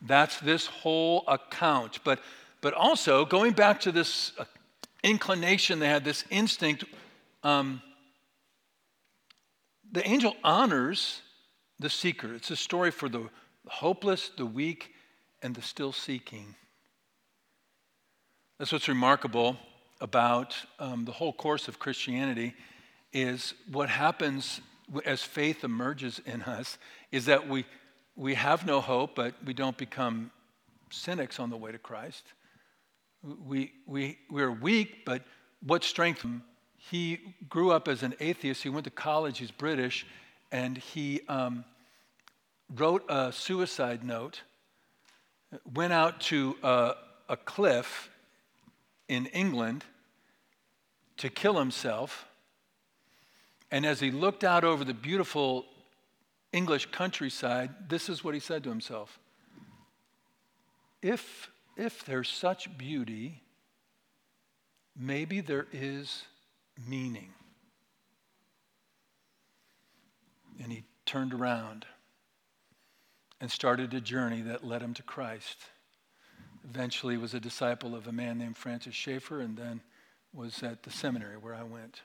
That's 0.01 0.39
this 0.39 0.67
whole 0.67 1.25
account. 1.27 1.99
But, 2.05 2.19
but 2.61 2.73
also, 2.73 3.25
going 3.25 3.51
back 3.51 3.81
to 3.81 3.91
this 3.91 4.31
uh, 4.39 4.45
inclination 5.03 5.79
they 5.79 5.89
had, 5.89 6.05
this 6.05 6.23
instinct 6.29 6.85
um, 7.43 7.81
the 9.91 10.07
angel 10.07 10.35
honors 10.45 11.21
the 11.83 11.89
seeker. 11.89 12.33
It's 12.33 12.49
a 12.49 12.55
story 12.55 12.91
for 12.91 13.09
the 13.09 13.29
hopeless, 13.67 14.31
the 14.37 14.45
weak, 14.45 14.93
and 15.41 15.53
the 15.53 15.61
still 15.61 15.91
seeking. 15.91 16.55
That's 18.57 18.71
what's 18.71 18.87
remarkable 18.87 19.57
about 19.99 20.55
um, 20.79 21.03
the 21.03 21.11
whole 21.11 21.33
course 21.33 21.67
of 21.67 21.79
Christianity 21.79 22.53
is 23.11 23.53
what 23.69 23.89
happens 23.89 24.61
as 25.05 25.23
faith 25.23 25.65
emerges 25.65 26.21
in 26.25 26.41
us 26.43 26.77
is 27.11 27.25
that 27.25 27.49
we, 27.49 27.65
we 28.15 28.33
have 28.35 28.65
no 28.65 28.79
hope, 28.79 29.15
but 29.15 29.33
we 29.45 29.53
don't 29.53 29.77
become 29.77 30.31
cynics 30.89 31.37
on 31.37 31.49
the 31.49 31.57
way 31.57 31.73
to 31.73 31.77
Christ. 31.77 32.23
We, 33.45 33.73
we, 33.85 34.19
we're 34.29 34.51
weak, 34.51 35.03
but 35.05 35.23
what 35.61 35.83
strength 35.83 36.25
he 36.77 37.19
grew 37.49 37.71
up 37.71 37.89
as 37.89 38.03
an 38.03 38.13
atheist. 38.21 38.63
He 38.63 38.69
went 38.69 38.85
to 38.85 38.91
college, 38.91 39.39
he's 39.39 39.51
British, 39.51 40.05
and 40.49 40.77
he 40.77 41.21
um, 41.27 41.65
wrote 42.69 43.03
a 43.09 43.31
suicide 43.31 44.03
note, 44.03 44.41
went 45.73 45.93
out 45.93 46.21
to 46.21 46.55
a, 46.63 46.93
a 47.29 47.37
cliff 47.37 48.09
in 49.07 49.27
England 49.27 49.85
to 51.17 51.29
kill 51.29 51.57
himself. 51.57 52.25
And 53.71 53.85
as 53.85 53.99
he 53.99 54.11
looked 54.11 54.43
out 54.43 54.63
over 54.63 54.83
the 54.83 54.93
beautiful 54.93 55.65
English 56.51 56.87
countryside, 56.91 57.89
this 57.89 58.09
is 58.09 58.23
what 58.23 58.33
he 58.33 58.39
said 58.39 58.63
to 58.63 58.69
himself 58.69 59.19
If, 61.01 61.49
if 61.75 62.05
there's 62.05 62.29
such 62.29 62.77
beauty, 62.77 63.41
maybe 64.97 65.41
there 65.41 65.67
is 65.71 66.23
meaning. 66.87 67.33
And 70.61 70.71
he 70.71 70.83
turned 71.05 71.33
around 71.33 71.85
and 73.43 73.51
started 73.51 73.93
a 73.93 73.99
journey 73.99 74.41
that 74.41 74.63
led 74.63 74.81
him 74.81 74.93
to 74.93 75.03
Christ. 75.03 75.57
Eventually 76.63 77.17
was 77.17 77.33
a 77.33 77.41
disciple 77.41 77.93
of 77.93 78.07
a 78.07 78.11
man 78.13 78.37
named 78.37 78.55
Francis 78.55 78.95
Schaeffer 78.95 79.41
and 79.41 79.57
then 79.57 79.81
was 80.33 80.63
at 80.63 80.83
the 80.83 80.89
seminary 80.89 81.35
where 81.35 81.53
I 81.53 81.63
went. 81.63 82.03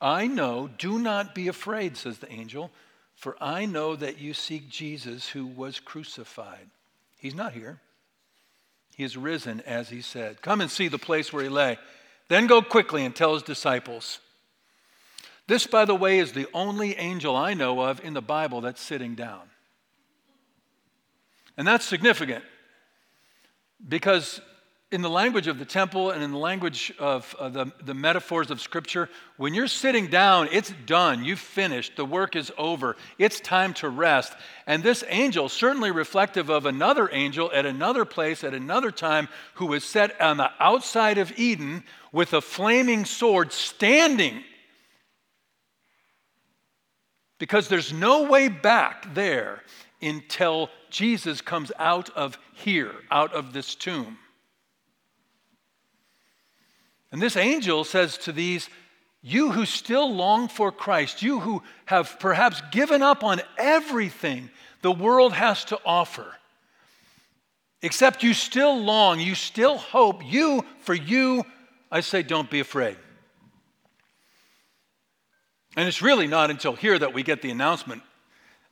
I 0.00 0.26
know, 0.26 0.68
do 0.78 0.98
not 0.98 1.32
be 1.32 1.46
afraid, 1.46 1.96
says 1.96 2.18
the 2.18 2.32
angel, 2.32 2.72
for 3.14 3.36
I 3.40 3.66
know 3.66 3.94
that 3.94 4.18
you 4.18 4.34
seek 4.34 4.68
Jesus 4.68 5.28
who 5.28 5.46
was 5.46 5.78
crucified. 5.78 6.70
He's 7.18 7.36
not 7.36 7.52
here. 7.52 7.78
He 8.96 9.04
is 9.04 9.16
risen, 9.16 9.60
as 9.60 9.90
he 9.90 10.00
said. 10.00 10.42
Come 10.42 10.60
and 10.60 10.72
see 10.72 10.88
the 10.88 10.98
place 10.98 11.32
where 11.32 11.44
he 11.44 11.48
lay. 11.48 11.78
Then 12.26 12.48
go 12.48 12.62
quickly 12.62 13.04
and 13.04 13.14
tell 13.14 13.34
his 13.34 13.44
disciples. 13.44 14.18
This, 15.52 15.66
by 15.66 15.84
the 15.84 15.94
way, 15.94 16.18
is 16.18 16.32
the 16.32 16.46
only 16.54 16.96
angel 16.96 17.36
I 17.36 17.52
know 17.52 17.82
of 17.82 18.02
in 18.02 18.14
the 18.14 18.22
Bible 18.22 18.62
that's 18.62 18.80
sitting 18.80 19.14
down. 19.14 19.42
And 21.58 21.68
that's 21.68 21.84
significant 21.84 22.42
because 23.86 24.40
in 24.90 25.02
the 25.02 25.10
language 25.10 25.48
of 25.48 25.58
the 25.58 25.66
temple 25.66 26.08
and 26.10 26.22
in 26.22 26.30
the 26.30 26.38
language 26.38 26.90
of 26.98 27.36
uh, 27.38 27.50
the, 27.50 27.66
the 27.84 27.92
metaphors 27.92 28.50
of 28.50 28.62
Scripture, 28.62 29.10
when 29.36 29.52
you're 29.52 29.68
sitting 29.68 30.06
down, 30.06 30.48
it's 30.52 30.72
done. 30.86 31.22
You've 31.22 31.38
finished. 31.38 31.96
The 31.96 32.06
work 32.06 32.34
is 32.34 32.50
over. 32.56 32.96
It's 33.18 33.38
time 33.38 33.74
to 33.74 33.90
rest. 33.90 34.32
And 34.66 34.82
this 34.82 35.04
angel, 35.06 35.50
certainly 35.50 35.90
reflective 35.90 36.48
of 36.48 36.64
another 36.64 37.10
angel 37.12 37.50
at 37.52 37.66
another 37.66 38.06
place 38.06 38.42
at 38.42 38.54
another 38.54 38.90
time, 38.90 39.28
who 39.56 39.66
was 39.66 39.84
set 39.84 40.18
on 40.18 40.38
the 40.38 40.50
outside 40.58 41.18
of 41.18 41.38
Eden 41.38 41.84
with 42.10 42.32
a 42.32 42.40
flaming 42.40 43.04
sword 43.04 43.52
standing. 43.52 44.44
Because 47.42 47.66
there's 47.66 47.92
no 47.92 48.22
way 48.22 48.46
back 48.46 49.14
there 49.14 49.64
until 50.00 50.70
Jesus 50.90 51.40
comes 51.40 51.72
out 51.76 52.08
of 52.10 52.38
here, 52.54 52.92
out 53.10 53.34
of 53.34 53.52
this 53.52 53.74
tomb. 53.74 54.16
And 57.10 57.20
this 57.20 57.36
angel 57.36 57.82
says 57.82 58.16
to 58.18 58.30
these, 58.30 58.70
You 59.22 59.50
who 59.50 59.66
still 59.66 60.14
long 60.14 60.46
for 60.46 60.70
Christ, 60.70 61.20
you 61.20 61.40
who 61.40 61.64
have 61.86 62.20
perhaps 62.20 62.62
given 62.70 63.02
up 63.02 63.24
on 63.24 63.40
everything 63.58 64.48
the 64.82 64.92
world 64.92 65.32
has 65.32 65.64
to 65.64 65.80
offer, 65.84 66.32
except 67.82 68.22
you 68.22 68.34
still 68.34 68.78
long, 68.78 69.18
you 69.18 69.34
still 69.34 69.78
hope, 69.78 70.24
you, 70.24 70.64
for 70.82 70.94
you, 70.94 71.44
I 71.90 72.02
say, 72.02 72.22
don't 72.22 72.48
be 72.48 72.60
afraid. 72.60 72.96
And 75.76 75.88
it's 75.88 76.02
really 76.02 76.26
not 76.26 76.50
until 76.50 76.74
here 76.74 76.98
that 76.98 77.14
we 77.14 77.22
get 77.22 77.42
the 77.42 77.50
announcement. 77.50 78.02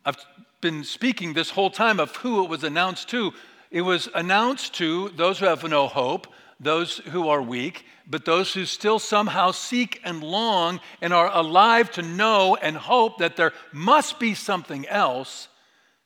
I've 0.04 0.19
been 0.61 0.85
speaking 0.85 1.33
this 1.33 1.50
whole 1.50 1.71
time 1.71 1.99
of 1.99 2.14
who 2.16 2.45
it 2.45 2.50
was 2.50 2.64
announced 2.64 3.09
to. 3.11 3.33
It 3.71 3.83
was 3.83 4.09
announced 4.14 4.75
to 4.75 5.09
those 5.11 5.38
who 5.38 5.47
have 5.47 5.62
no 5.64 5.87
hope, 5.87 6.26
those 6.59 6.99
who 6.99 7.28
are 7.28 7.40
weak, 7.40 7.87
but 8.07 8.25
those 8.25 8.52
who 8.52 8.66
still 8.66 8.99
somehow 8.99 9.52
seek 9.52 10.00
and 10.04 10.23
long 10.23 10.80
and 11.00 11.14
are 11.14 11.30
alive 11.33 11.90
to 11.92 12.02
know 12.02 12.57
and 12.57 12.76
hope 12.76 13.19
that 13.19 13.37
there 13.37 13.52
must 13.73 14.19
be 14.19 14.35
something 14.35 14.87
else, 14.88 15.49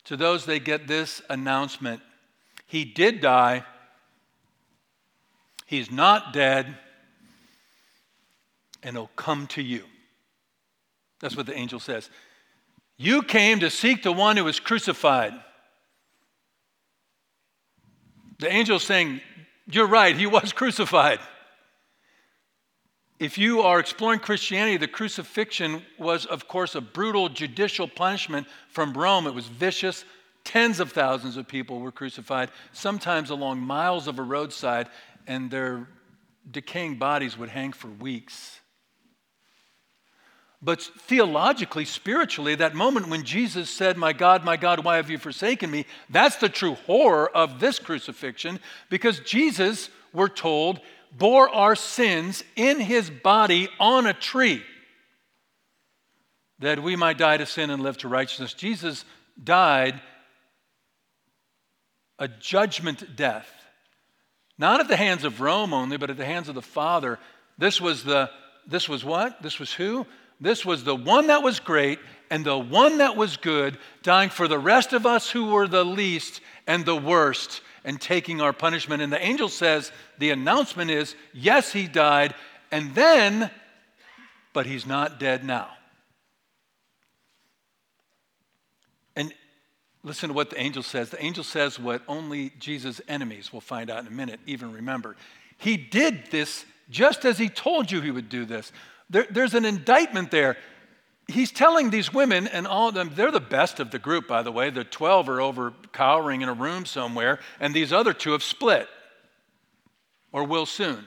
to 0.04 0.16
those 0.16 0.44
they 0.44 0.60
get 0.60 0.86
this 0.86 1.22
announcement 1.30 2.02
He 2.66 2.84
did 2.84 3.20
die, 3.20 3.64
He's 5.66 5.90
not 5.90 6.32
dead, 6.32 6.76
and 8.82 8.96
He'll 8.96 9.10
come 9.16 9.46
to 9.48 9.62
you. 9.62 9.84
That's 11.20 11.36
what 11.36 11.46
the 11.46 11.56
angel 11.56 11.80
says. 11.80 12.10
You 12.96 13.22
came 13.22 13.60
to 13.60 13.70
seek 13.70 14.02
the 14.02 14.12
one 14.12 14.36
who 14.36 14.44
was 14.44 14.60
crucified. 14.60 15.34
The 18.38 18.52
angel 18.52 18.78
saying, 18.78 19.20
you're 19.66 19.86
right, 19.86 20.16
he 20.16 20.26
was 20.26 20.52
crucified. 20.60 21.20
If 23.18 23.38
you 23.38 23.62
are 23.62 23.78
exploring 23.78 24.20
Christianity, 24.20 24.76
the 24.76 24.88
crucifixion 24.88 25.82
was, 25.98 26.26
of 26.26 26.48
course, 26.48 26.74
a 26.74 26.80
brutal 26.80 27.28
judicial 27.28 27.88
punishment 27.88 28.46
from 28.68 28.92
Rome. 28.92 29.26
It 29.26 29.34
was 29.34 29.46
vicious. 29.46 30.04
Tens 30.42 30.78
of 30.80 30.92
thousands 30.92 31.36
of 31.36 31.48
people 31.48 31.80
were 31.80 31.92
crucified, 31.92 32.50
sometimes 32.72 33.30
along 33.30 33.60
miles 33.60 34.08
of 34.08 34.18
a 34.18 34.22
roadside, 34.22 34.88
and 35.26 35.50
their 35.50 35.88
decaying 36.50 36.98
bodies 36.98 37.38
would 37.38 37.48
hang 37.48 37.72
for 37.72 37.88
weeks. 37.88 38.60
But 40.64 40.80
theologically, 40.80 41.84
spiritually, 41.84 42.54
that 42.54 42.74
moment 42.74 43.08
when 43.08 43.24
Jesus 43.24 43.68
said, 43.68 43.98
My 43.98 44.14
God, 44.14 44.44
my 44.44 44.56
God, 44.56 44.82
why 44.82 44.96
have 44.96 45.10
you 45.10 45.18
forsaken 45.18 45.70
me? 45.70 45.84
That's 46.08 46.36
the 46.36 46.48
true 46.48 46.74
horror 46.86 47.28
of 47.28 47.60
this 47.60 47.78
crucifixion 47.78 48.58
because 48.88 49.20
Jesus, 49.20 49.90
we're 50.14 50.28
told, 50.28 50.80
bore 51.12 51.50
our 51.50 51.76
sins 51.76 52.42
in 52.56 52.80
his 52.80 53.10
body 53.10 53.68
on 53.78 54.06
a 54.06 54.14
tree 54.14 54.62
that 56.60 56.82
we 56.82 56.96
might 56.96 57.18
die 57.18 57.36
to 57.36 57.44
sin 57.44 57.68
and 57.68 57.82
live 57.82 57.98
to 57.98 58.08
righteousness. 58.08 58.54
Jesus 58.54 59.04
died 59.42 60.00
a 62.18 62.26
judgment 62.26 63.16
death, 63.16 63.52
not 64.56 64.80
at 64.80 64.88
the 64.88 64.96
hands 64.96 65.24
of 65.24 65.42
Rome 65.42 65.74
only, 65.74 65.98
but 65.98 66.08
at 66.08 66.16
the 66.16 66.24
hands 66.24 66.48
of 66.48 66.54
the 66.54 66.62
Father. 66.62 67.18
This 67.58 67.82
was 67.82 68.02
the 68.02 68.30
this 68.66 68.88
was 68.88 69.04
what? 69.04 69.42
This 69.42 69.58
was 69.58 69.74
who? 69.74 70.06
This 70.40 70.64
was 70.64 70.84
the 70.84 70.94
one 70.94 71.28
that 71.28 71.42
was 71.42 71.60
great 71.60 71.98
and 72.30 72.44
the 72.44 72.58
one 72.58 72.98
that 72.98 73.16
was 73.16 73.36
good, 73.36 73.78
dying 74.02 74.30
for 74.30 74.48
the 74.48 74.58
rest 74.58 74.92
of 74.92 75.06
us 75.06 75.30
who 75.30 75.46
were 75.46 75.68
the 75.68 75.84
least 75.84 76.40
and 76.66 76.84
the 76.84 76.96
worst 76.96 77.60
and 77.84 78.00
taking 78.00 78.40
our 78.40 78.52
punishment. 78.52 79.02
And 79.02 79.12
the 79.12 79.24
angel 79.24 79.48
says 79.48 79.92
the 80.18 80.30
announcement 80.30 80.90
is 80.90 81.14
yes, 81.32 81.72
he 81.72 81.86
died, 81.86 82.34
and 82.70 82.94
then, 82.94 83.50
but 84.52 84.66
he's 84.66 84.86
not 84.86 85.20
dead 85.20 85.44
now. 85.44 85.68
And 89.14 89.32
listen 90.02 90.30
to 90.30 90.34
what 90.34 90.50
the 90.50 90.60
angel 90.60 90.82
says. 90.82 91.10
The 91.10 91.22
angel 91.22 91.44
says 91.44 91.78
what 91.78 92.02
only 92.08 92.50
Jesus' 92.58 93.00
enemies 93.06 93.52
will 93.52 93.60
find 93.60 93.90
out 93.90 94.00
in 94.00 94.06
a 94.06 94.10
minute, 94.10 94.40
even 94.46 94.72
remember. 94.72 95.14
He 95.56 95.76
did 95.76 96.30
this 96.30 96.64
just 96.90 97.24
as 97.24 97.38
he 97.38 97.48
told 97.48 97.90
you 97.90 98.00
he 98.00 98.10
would 98.10 98.28
do 98.28 98.44
this. 98.44 98.72
There, 99.14 99.26
there's 99.30 99.54
an 99.54 99.64
indictment 99.64 100.32
there. 100.32 100.56
He's 101.28 101.52
telling 101.52 101.90
these 101.90 102.12
women, 102.12 102.48
and 102.48 102.66
all 102.66 102.88
of 102.88 102.94
them, 102.94 103.12
they're 103.14 103.30
the 103.30 103.38
best 103.38 103.78
of 103.78 103.92
the 103.92 103.98
group, 104.00 104.26
by 104.26 104.42
the 104.42 104.50
way. 104.50 104.70
The 104.70 104.82
12 104.82 105.28
are 105.28 105.40
over 105.40 105.72
cowering 105.92 106.42
in 106.42 106.48
a 106.48 106.52
room 106.52 106.84
somewhere, 106.84 107.38
and 107.60 107.72
these 107.72 107.92
other 107.92 108.12
two 108.12 108.32
have 108.32 108.42
split 108.42 108.88
or 110.32 110.42
will 110.42 110.66
soon. 110.66 111.06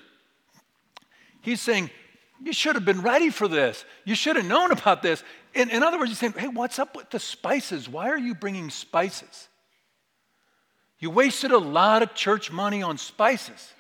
He's 1.42 1.60
saying, 1.60 1.90
You 2.42 2.54
should 2.54 2.76
have 2.76 2.86
been 2.86 3.02
ready 3.02 3.30
for 3.30 3.50
this. 3.50 3.84
You 4.06 4.16
should 4.16 4.38
have 4.38 4.46
known 4.46 4.72
about 4.72 5.02
this. 5.02 5.22
In, 5.54 5.70
in 5.70 5.84
other 5.84 6.00
words, 6.00 6.10
he's 6.10 6.18
saying, 6.18 6.36
Hey, 6.38 6.48
what's 6.48 6.80
up 6.80 6.96
with 6.96 7.10
the 7.10 7.20
spices? 7.20 7.90
Why 7.90 8.08
are 8.08 8.18
you 8.18 8.36
bringing 8.36 8.70
spices? 8.70 9.50
You 11.00 11.10
wasted 11.10 11.52
a 11.52 11.58
lot 11.58 12.04
of 12.04 12.14
church 12.14 12.54
money 12.54 12.82
on 12.82 12.98
spices 12.98 13.74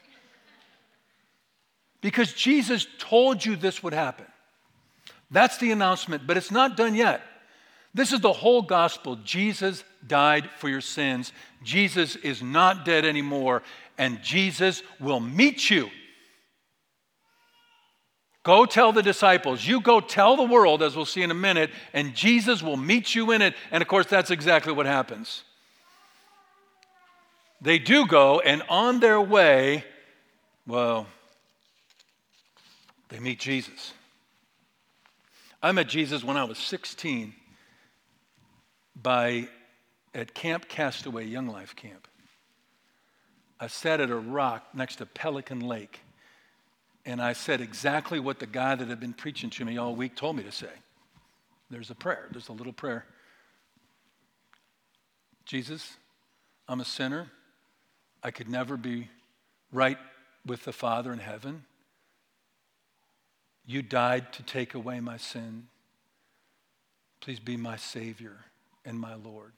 because 2.01 2.33
Jesus 2.33 2.87
told 2.99 3.43
you 3.43 3.55
this 3.55 3.83
would 3.83 3.93
happen. 3.93 4.25
That's 5.31 5.57
the 5.57 5.71
announcement, 5.71 6.25
but 6.25 6.37
it's 6.37 6.51
not 6.51 6.77
done 6.77 6.95
yet. 6.95 7.21
This 7.93 8.13
is 8.13 8.19
the 8.19 8.33
whole 8.33 8.61
gospel. 8.61 9.15
Jesus 9.17 9.83
died 10.05 10.49
for 10.57 10.69
your 10.69 10.81
sins. 10.81 11.33
Jesus 11.63 12.15
is 12.15 12.41
not 12.41 12.85
dead 12.85 13.05
anymore, 13.05 13.63
and 13.97 14.21
Jesus 14.21 14.83
will 14.99 15.19
meet 15.19 15.69
you. 15.69 15.89
Go 18.43 18.65
tell 18.65 18.93
the 18.93 19.03
disciples. 19.03 19.65
You 19.67 19.81
go 19.81 19.99
tell 19.99 20.37
the 20.37 20.43
world, 20.43 20.81
as 20.81 20.95
we'll 20.95 21.05
see 21.05 21.23
in 21.23 21.31
a 21.31 21.33
minute, 21.33 21.71
and 21.91 22.15
Jesus 22.15 22.63
will 22.63 22.77
meet 22.77 23.13
you 23.13 23.31
in 23.31 23.41
it. 23.41 23.55
And 23.71 23.81
of 23.81 23.89
course, 23.89 24.05
that's 24.05 24.31
exactly 24.31 24.71
what 24.71 24.85
happens. 24.85 25.43
They 27.59 27.79
do 27.79 28.05
go, 28.05 28.39
and 28.39 28.61
on 28.69 28.99
their 28.99 29.19
way, 29.19 29.83
well, 30.65 31.07
they 33.09 33.19
meet 33.19 33.39
Jesus. 33.39 33.93
I 35.61 35.71
met 35.71 35.87
Jesus 35.87 36.23
when 36.23 36.37
I 36.37 36.43
was 36.43 36.57
16 36.57 37.33
by 38.95 39.47
at 40.13 40.33
Camp 40.33 40.67
Castaway 40.67 41.25
Young 41.25 41.47
Life 41.47 41.75
Camp. 41.75 42.07
I 43.59 43.67
sat 43.67 43.99
at 43.99 44.09
a 44.09 44.15
rock 44.15 44.67
next 44.73 44.97
to 44.97 45.05
Pelican 45.05 45.61
Lake, 45.61 45.99
and 47.05 47.21
I 47.21 47.33
said 47.33 47.61
exactly 47.61 48.19
what 48.19 48.39
the 48.39 48.47
guy 48.47 48.75
that 48.75 48.87
had 48.87 48.99
been 48.99 49.13
preaching 49.13 49.49
to 49.51 49.65
me 49.65 49.77
all 49.77 49.95
week 49.95 50.15
told 50.15 50.35
me 50.35 50.43
to 50.43 50.51
say. 50.51 50.69
There's 51.69 51.89
a 51.89 51.95
prayer, 51.95 52.27
there's 52.31 52.49
a 52.49 52.53
little 52.53 52.73
prayer. 52.73 53.05
Jesus, 55.45 55.95
I'm 56.67 56.81
a 56.81 56.85
sinner. 56.85 57.31
I 58.21 58.31
could 58.31 58.49
never 58.49 58.77
be 58.77 59.09
right 59.71 59.97
with 60.45 60.63
the 60.63 60.73
Father 60.73 61.13
in 61.13 61.19
heaven. 61.19 61.63
You 63.67 63.81
died 63.81 64.31
to 64.33 64.43
take 64.43 64.73
away 64.73 65.01
my 65.01 65.17
sin. 65.17 65.67
Please 67.19 67.39
be 67.39 67.57
my 67.57 67.75
Savior 67.75 68.37
and 68.85 68.97
my 68.97 69.15
Lord. 69.15 69.51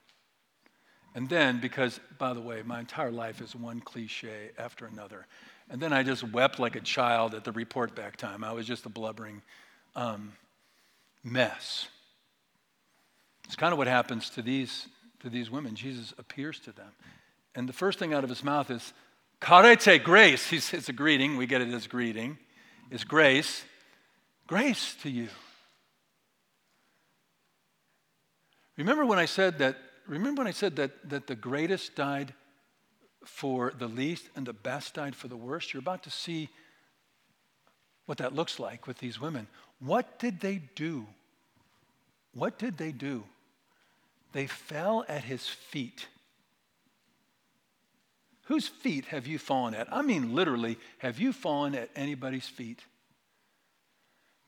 And 1.14 1.28
then, 1.28 1.60
because, 1.60 2.00
by 2.18 2.34
the 2.34 2.40
way, 2.40 2.62
my 2.62 2.80
entire 2.80 3.12
life 3.12 3.40
is 3.40 3.54
one 3.54 3.80
cliche 3.80 4.50
after 4.58 4.86
another. 4.86 5.26
And 5.68 5.80
then 5.80 5.92
I 5.92 6.02
just 6.02 6.24
wept 6.24 6.58
like 6.58 6.74
a 6.74 6.80
child 6.80 7.34
at 7.34 7.44
the 7.44 7.52
report 7.52 7.94
back 7.94 8.16
time. 8.16 8.42
I 8.42 8.52
was 8.52 8.66
just 8.66 8.84
a 8.84 8.88
blubbering 8.88 9.42
um, 9.94 10.32
mess. 11.22 11.86
It's 13.44 13.56
kind 13.56 13.72
of 13.72 13.78
what 13.78 13.86
happens 13.86 14.30
to 14.30 14.42
these, 14.42 14.88
to 15.20 15.30
these 15.30 15.50
women. 15.50 15.76
Jesus 15.76 16.12
appears 16.18 16.58
to 16.60 16.72
them. 16.72 16.90
And 17.54 17.68
the 17.68 17.72
first 17.72 18.00
thing 18.00 18.12
out 18.12 18.24
of 18.24 18.30
his 18.30 18.42
mouth 18.42 18.70
is, 18.70 18.92
Chairete, 19.40 20.02
grace. 20.02 20.52
It's 20.52 20.88
a 20.88 20.92
greeting. 20.92 21.36
We 21.36 21.46
get 21.46 21.60
it 21.60 21.72
as 21.72 21.86
greeting. 21.86 22.38
Is 22.90 23.04
grace. 23.04 23.64
Grace 24.50 24.96
to 25.02 25.08
you. 25.08 25.28
Remember 28.76 29.06
when 29.06 29.20
I 29.20 29.26
said 29.26 29.58
that, 29.58 29.76
remember 30.08 30.40
when 30.40 30.48
I 30.48 30.50
said 30.50 30.74
that, 30.74 31.08
that 31.08 31.28
the 31.28 31.36
greatest 31.36 31.94
died 31.94 32.34
for 33.24 33.72
the 33.78 33.86
least 33.86 34.28
and 34.34 34.44
the 34.44 34.52
best 34.52 34.94
died 34.94 35.14
for 35.14 35.28
the 35.28 35.36
worst? 35.36 35.72
You're 35.72 35.78
about 35.78 36.02
to 36.02 36.10
see 36.10 36.48
what 38.06 38.18
that 38.18 38.34
looks 38.34 38.58
like 38.58 38.88
with 38.88 38.98
these 38.98 39.20
women. 39.20 39.46
What 39.78 40.18
did 40.18 40.40
they 40.40 40.60
do? 40.74 41.06
What 42.34 42.58
did 42.58 42.76
they 42.76 42.90
do? 42.90 43.22
They 44.32 44.48
fell 44.48 45.04
at 45.08 45.22
his 45.22 45.46
feet. 45.46 46.08
Whose 48.46 48.66
feet 48.66 49.04
have 49.04 49.28
you 49.28 49.38
fallen 49.38 49.74
at? 49.74 49.86
I 49.92 50.02
mean, 50.02 50.34
literally, 50.34 50.76
have 50.98 51.20
you 51.20 51.32
fallen 51.32 51.76
at 51.76 51.88
anybody's 51.94 52.48
feet? 52.48 52.80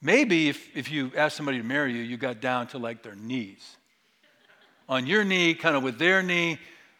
Maybe 0.02 0.48
if, 0.48 0.76
if 0.76 0.90
you 0.90 1.12
asked 1.16 1.36
somebody 1.36 1.58
to 1.58 1.64
marry 1.64 1.92
you, 1.92 2.02
you 2.02 2.16
got 2.16 2.40
down 2.40 2.66
to 2.68 2.78
like 2.78 3.04
their 3.04 3.14
knees. 3.14 3.76
On 4.88 5.06
your 5.06 5.22
knee, 5.22 5.54
kind 5.54 5.76
of 5.76 5.84
with 5.84 5.98
their 5.98 6.24
knee, 6.24 6.58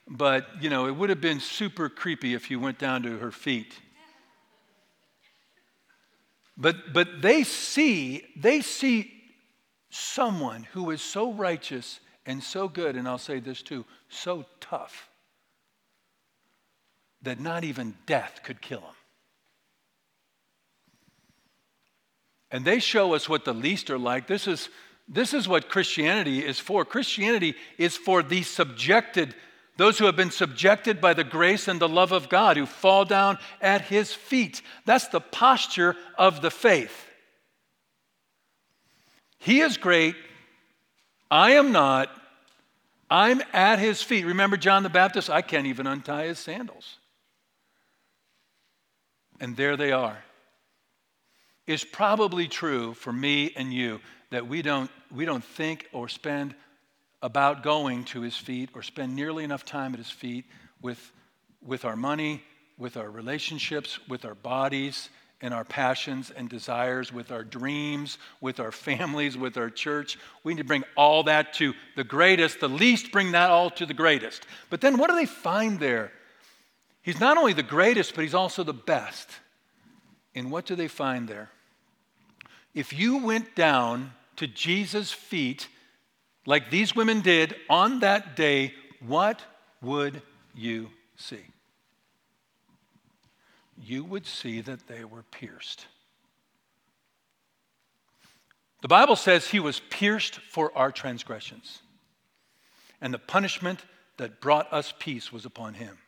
but 0.09 0.47
you 0.61 0.71
know, 0.71 0.87
it 0.87 0.93
would 0.93 1.11
have 1.11 1.21
been 1.21 1.41
super 1.41 1.89
creepy 1.89 2.33
if 2.33 2.49
you 2.49 2.61
went 2.61 2.79
down 2.79 3.03
to 3.03 3.19
her 3.19 3.33
feet. 3.33 3.75
But, 6.57 6.93
but 6.93 7.21
they 7.21 7.43
see, 7.43 8.25
they 8.37 8.61
see 8.61 9.13
someone 9.91 10.63
who 10.73 10.91
is 10.93 11.03
so 11.03 11.33
righteous 11.33 11.99
and 12.25 12.43
so 12.43 12.69
good, 12.69 12.95
and 12.95 13.09
I'll 13.09 13.19
say 13.19 13.41
this 13.41 13.63
too, 13.63 13.85
so 14.09 14.45
tough 14.61 15.09
that 17.23 17.41
not 17.41 17.65
even 17.65 17.95
death 18.07 18.41
could 18.45 18.61
kill 18.61 18.81
him. 18.81 18.95
And 22.53 22.65
they 22.65 22.79
show 22.79 23.15
us 23.15 23.29
what 23.29 23.45
the 23.45 23.55
least 23.55 23.91
are 23.91 23.99
like. 23.99 24.29
This 24.29 24.47
is, 24.47 24.69
this 25.09 25.35
is 25.35 25.49
what 25.49 25.69
Christianity 25.69 26.45
is 26.45 26.61
for. 26.61 26.85
Christianity 26.85 27.55
is 27.79 27.97
for 27.97 28.23
the 28.23 28.43
subjected, 28.43 29.35
those 29.79 29.99
who 29.99 30.05
have 30.05 30.17
been 30.17 30.31
subjected 30.31 31.01
by 31.01 31.15
the 31.15 31.25
grace 31.25 31.67
and 31.67 31.81
the 31.81 31.89
love 31.89 32.13
of 32.13 32.29
God, 32.29 32.57
who 32.57 32.67
fall 32.67 33.05
down 33.05 33.39
at 33.61 33.81
his 33.81 34.13
feet. 34.13 34.63
That's 34.85 35.09
the 35.09 35.21
posture 35.21 35.97
of 36.17 36.43
the 36.43 36.51
faith. 36.51 37.07
He 39.39 39.61
is 39.61 39.77
great. 39.79 40.15
I 41.31 41.53
am 41.53 41.73
not. 41.73 42.11
I'm 43.11 43.43
at 43.53 43.79
his 43.79 44.03
feet. 44.03 44.27
Remember 44.27 44.57
John 44.57 44.85
the 44.85 44.89
Baptist? 44.89 45.29
I 45.31 45.43
can't 45.43 45.67
even 45.67 45.87
untie 45.87 46.27
his 46.27 46.39
sandals 46.39 46.99
and 49.43 49.57
there 49.57 49.77
they 49.77 49.91
are. 49.91 50.23
Is 51.67 51.85
probably 51.85 52.49
true 52.49 52.95
for 52.95 53.13
me 53.13 53.53
and 53.57 53.73
you 53.73 54.01
that 54.31 54.49
we 54.49 54.63
don't, 54.63 54.91
we 55.15 55.25
don't 55.25 55.45
think 55.45 55.89
or 55.93 56.09
spend 56.09 56.55
about 57.23 57.63
going 57.63 58.05
to 58.05 58.21
his 58.23 58.37
feet 58.37 58.71
or 58.75 58.83
spend 58.83 59.15
nearly 59.15 59.45
enough 59.45 59.65
time 59.65 59.93
at 59.93 59.99
his 59.99 60.11
feet 60.11 60.45
with, 60.81 61.13
with 61.65 61.85
our 61.85 61.95
money, 61.95 62.43
with 62.79 62.97
our 62.97 63.09
relationships, 63.09 64.01
with 64.09 64.25
our 64.25 64.35
bodies, 64.35 65.09
and 65.43 65.53
our 65.53 65.65
passions 65.65 66.31
and 66.31 66.49
desires, 66.49 67.13
with 67.13 67.33
our 67.33 67.43
dreams, 67.43 68.19
with 68.41 68.61
our 68.61 68.71
families, 68.71 69.37
with 69.37 69.57
our 69.57 69.71
church. 69.71 70.17
We 70.45 70.55
need 70.55 70.63
to 70.63 70.67
bring 70.67 70.85
all 70.97 71.25
that 71.25 71.53
to 71.55 71.75
the 71.97 72.05
greatest, 72.05 72.61
the 72.61 72.69
least, 72.69 73.11
bring 73.11 73.33
that 73.33 73.51
all 73.51 73.69
to 73.71 73.85
the 73.85 73.93
greatest. 73.93 74.47
But 74.71 74.81
then 74.81 74.99
what 74.99 75.11
do 75.11 75.17
they 75.17 75.27
find 75.27 75.81
there? 75.81 76.13
He's 77.03 77.19
not 77.19 77.37
only 77.37 77.53
the 77.53 77.65
greatest, 77.65 78.15
but 78.15 78.23
he's 78.23 78.35
also 78.35 78.63
the 78.63 78.73
best. 78.73 79.29
And 80.35 80.51
what 80.51 80.67
do 80.67 80.75
they 80.75 80.89
find 80.89 81.29
there? 81.29 81.51
If 82.75 82.93
you 82.93 83.19
went 83.19 83.55
down 83.55 84.13
to 84.37 84.47
Jesus' 84.47 85.13
feet 85.13 85.69
like 86.47 86.71
these 86.71 86.97
women 86.97 87.21
did 87.21 87.55
on 87.69 88.01
that 88.01 88.35
day, 88.35 88.75
what 89.07 89.41
would 89.81 90.23
you 90.55 90.91
see? 91.17 91.45
You 93.85 94.05
would 94.05 94.27
see 94.27 94.61
that 94.63 94.87
they 94.87 95.05
were 95.05 95.23
pierced. 95.31 95.87
The 98.81 98.89
Bible 98.89 99.17
says 99.17 99.47
he 99.47 99.61
was 99.61 99.81
pierced 99.91 100.41
for 100.51 100.77
our 100.77 100.91
transgressions, 100.91 101.81
and 103.01 103.15
the 103.15 103.19
punishment 103.19 103.81
that 104.17 104.41
brought 104.41 104.73
us 104.73 104.93
peace 104.99 105.33
was 105.33 105.45
upon 105.45 105.75
him. 105.75 105.99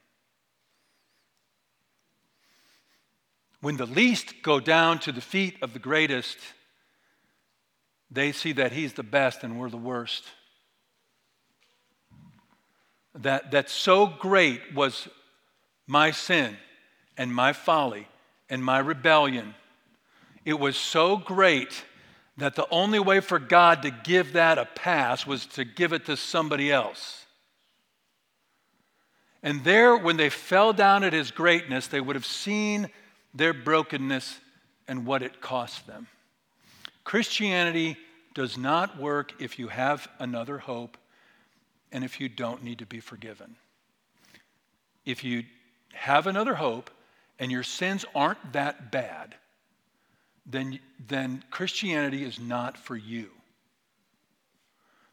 When 3.65 3.79
the 3.79 3.87
least 3.87 4.43
go 4.43 4.61
down 4.61 4.99
to 4.99 5.11
the 5.11 5.23
feet 5.23 5.57
of 5.63 5.73
the 5.73 5.79
greatest, 5.79 6.37
they 8.11 8.31
see 8.31 8.53
that 8.53 8.73
he's 8.73 8.93
the 8.93 9.03
best 9.03 9.43
and 9.43 9.59
we're 9.59 9.71
the 9.71 9.79
worst. 9.79 10.25
That, 13.15 13.53
that 13.53 13.71
so 13.71 14.07
great 14.07 14.75
was 14.75 15.09
my 15.87 16.11
sin 16.11 16.59
and 17.17 17.35
my 17.35 17.55
folly 17.55 18.07
and 18.51 18.63
my 18.63 18.81
rebellion. 18.81 19.55
It 20.45 20.61
was 20.61 20.77
so 20.77 21.17
great 21.17 21.87
that 22.37 22.57
the 22.57 22.69
only 22.71 22.99
way 22.99 23.21
for 23.21 23.39
God 23.39 23.81
to 23.81 23.91
give 23.91 24.35
that 24.35 24.59
a 24.59 24.67
pass 24.67 25.27
was 25.27 25.47
to 25.47 25.65
give 25.65 25.95
it 25.95 26.05
to 26.05 26.19
somebody 26.19 26.71
else. 26.71 27.25
And 29.43 29.65
there, 29.65 29.97
when 29.97 30.19
they 30.19 30.29
fell 30.29 30.75
down 30.75 31.03
at 31.03 31.15
his 31.15 31.31
greatness, 31.31 31.87
they 31.87 32.03
would 32.03 32.15
have 32.15 32.27
seen 32.27 32.91
their 33.35 33.53
brokenness 33.53 34.39
and 34.87 35.07
what 35.07 35.23
it 35.23 35.41
cost 35.41 35.87
them. 35.87 36.07
Christianity 37.03 37.97
does 38.35 38.57
not 38.57 38.99
work 38.99 39.41
if 39.41 39.59
you 39.59 39.69
have 39.69 40.09
another 40.19 40.59
hope 40.59 40.97
and 41.93 42.05
if 42.05 42.21
you 42.21 42.29
don't 42.29 42.63
need 42.63 42.79
to 42.79 42.87
be 42.87 43.01
forgiven. 43.01 43.57
If 45.05 45.23
you 45.23 45.45
have 45.93 46.27
another 46.27 46.55
hope 46.55 46.91
and 47.39 47.51
your 47.51 47.63
sins 47.63 48.05
aren't 48.15 48.53
that 48.53 48.91
bad, 48.91 49.35
then, 50.47 50.79
then 51.07 51.43
Christianity 51.51 52.25
is 52.25 52.39
not 52.39 52.77
for 52.77 52.97
you. 52.97 53.31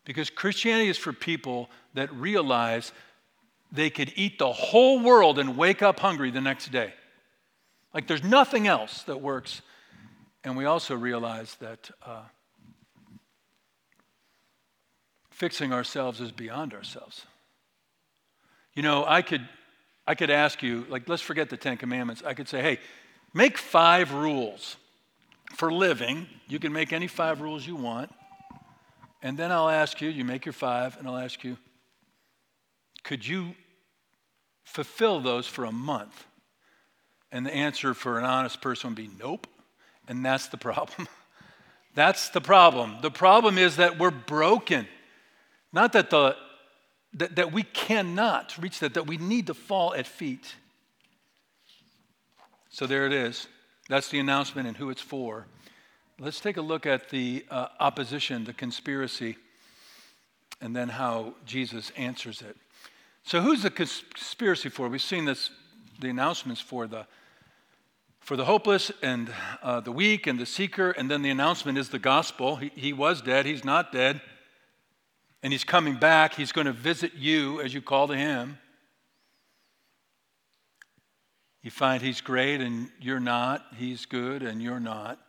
Because 0.03 0.29
Christianity 0.29 0.89
is 0.89 0.97
for 0.97 1.13
people 1.13 1.69
that 1.93 2.11
realize 2.13 2.91
they 3.71 3.89
could 3.89 4.11
eat 4.15 4.39
the 4.39 4.51
whole 4.51 4.99
world 4.99 5.39
and 5.39 5.55
wake 5.55 5.81
up 5.81 5.99
hungry 5.99 6.31
the 6.31 6.41
next 6.41 6.71
day. 6.71 6.93
Like 7.93 8.07
there's 8.07 8.23
nothing 8.23 8.67
else 8.67 9.03
that 9.03 9.21
works. 9.21 9.61
And 10.43 10.57
we 10.57 10.65
also 10.65 10.95
realize 10.95 11.55
that 11.55 11.91
uh, 12.05 12.23
fixing 15.29 15.73
ourselves 15.73 16.21
is 16.21 16.31
beyond 16.31 16.73
ourselves. 16.73 17.25
You 18.73 18.83
know, 18.83 19.05
I 19.05 19.21
could, 19.21 19.47
I 20.07 20.15
could 20.15 20.29
ask 20.29 20.63
you, 20.63 20.85
like, 20.89 21.09
let's 21.09 21.21
forget 21.21 21.49
the 21.49 21.57
Ten 21.57 21.77
Commandments. 21.77 22.23
I 22.25 22.33
could 22.33 22.47
say, 22.47 22.61
hey, 22.61 22.79
make 23.33 23.57
five 23.57 24.13
rules 24.13 24.77
for 25.55 25.71
living. 25.71 26.27
You 26.47 26.59
can 26.59 26.71
make 26.71 26.93
any 26.93 27.07
five 27.07 27.41
rules 27.41 27.67
you 27.67 27.75
want. 27.75 28.11
And 29.21 29.37
then 29.37 29.51
I'll 29.51 29.69
ask 29.69 30.01
you, 30.01 30.09
you 30.09 30.25
make 30.25 30.45
your 30.45 30.53
five, 30.53 30.97
and 30.97 31.07
I'll 31.07 31.17
ask 31.17 31.43
you, 31.43 31.57
could 33.03 33.27
you 33.27 33.55
fulfill 34.63 35.19
those 35.19 35.47
for 35.47 35.65
a 35.65 35.71
month? 35.71 36.25
And 37.31 37.45
the 37.45 37.53
answer 37.53 37.93
for 37.93 38.19
an 38.19 38.25
honest 38.25 38.61
person 38.61 38.91
would 38.91 38.97
be 38.97 39.09
nope. 39.19 39.47
And 40.07 40.25
that's 40.25 40.47
the 40.47 40.57
problem. 40.57 41.07
that's 41.95 42.29
the 42.29 42.41
problem. 42.41 42.97
The 43.01 43.11
problem 43.11 43.57
is 43.57 43.77
that 43.77 43.97
we're 43.97 44.11
broken. 44.11 44.87
Not 45.71 45.93
that, 45.93 46.09
the, 46.09 46.35
that, 47.13 47.35
that 47.37 47.53
we 47.53 47.63
cannot 47.63 48.57
reach 48.57 48.79
that, 48.79 48.95
that 48.95 49.07
we 49.07 49.17
need 49.17 49.47
to 49.47 49.53
fall 49.53 49.93
at 49.93 50.07
feet. 50.07 50.55
So 52.69 52.85
there 52.85 53.05
it 53.05 53.13
is. 53.13 53.47
That's 53.89 54.09
the 54.09 54.19
announcement 54.19 54.67
and 54.67 54.77
who 54.77 54.89
it's 54.89 55.01
for. 55.01 55.47
Let's 56.19 56.39
take 56.39 56.57
a 56.57 56.61
look 56.61 56.85
at 56.85 57.09
the 57.09 57.45
uh, 57.49 57.67
opposition, 57.79 58.43
the 58.43 58.53
conspiracy, 58.53 59.37
and 60.61 60.75
then 60.75 60.87
how 60.87 61.33
Jesus 61.45 61.91
answers 61.97 62.41
it. 62.41 62.55
So, 63.23 63.41
who's 63.41 63.63
the 63.63 63.69
conspiracy 63.69 64.69
for? 64.69 64.87
We've 64.87 65.01
seen 65.01 65.25
this, 65.25 65.49
the 65.99 66.09
announcements 66.09 66.61
for 66.61 66.87
the 66.87 67.07
for 68.31 68.37
the 68.37 68.45
hopeless 68.45 68.93
and 69.01 69.29
uh, 69.61 69.81
the 69.81 69.91
weak 69.91 70.25
and 70.25 70.39
the 70.39 70.45
seeker. 70.45 70.91
And 70.91 71.11
then 71.11 71.21
the 71.21 71.29
announcement 71.29 71.77
is 71.77 71.89
the 71.89 71.99
gospel. 71.99 72.55
He, 72.55 72.71
he 72.75 72.93
was 72.93 73.21
dead, 73.21 73.45
he's 73.45 73.65
not 73.65 73.91
dead. 73.91 74.21
And 75.43 75.51
he's 75.51 75.65
coming 75.65 75.97
back. 75.97 76.35
He's 76.35 76.53
going 76.53 76.67
to 76.67 76.71
visit 76.71 77.13
you 77.13 77.59
as 77.59 77.73
you 77.73 77.81
call 77.81 78.07
to 78.07 78.15
him. 78.15 78.57
You 81.61 81.71
find 81.71 82.01
he's 82.01 82.21
great 82.21 82.61
and 82.61 82.89
you're 83.01 83.19
not. 83.19 83.65
He's 83.75 84.05
good 84.05 84.43
and 84.43 84.61
you're 84.61 84.79
not. 84.79 85.19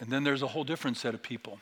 And 0.00 0.10
then 0.10 0.24
there's 0.24 0.42
a 0.42 0.48
whole 0.48 0.64
different 0.64 0.96
set 0.96 1.14
of 1.14 1.22
people. 1.22 1.60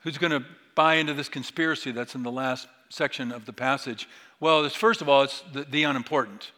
Who's 0.00 0.18
going 0.18 0.32
to 0.32 0.44
buy 0.74 0.94
into 0.94 1.14
this 1.14 1.28
conspiracy 1.28 1.92
that's 1.92 2.16
in 2.16 2.24
the 2.24 2.32
last 2.32 2.66
section 2.88 3.30
of 3.30 3.46
the 3.46 3.52
passage? 3.52 4.08
Well, 4.40 4.68
first 4.68 5.00
of 5.00 5.08
all, 5.08 5.22
it's 5.22 5.44
the, 5.52 5.62
the 5.62 5.84
unimportant. 5.84 6.50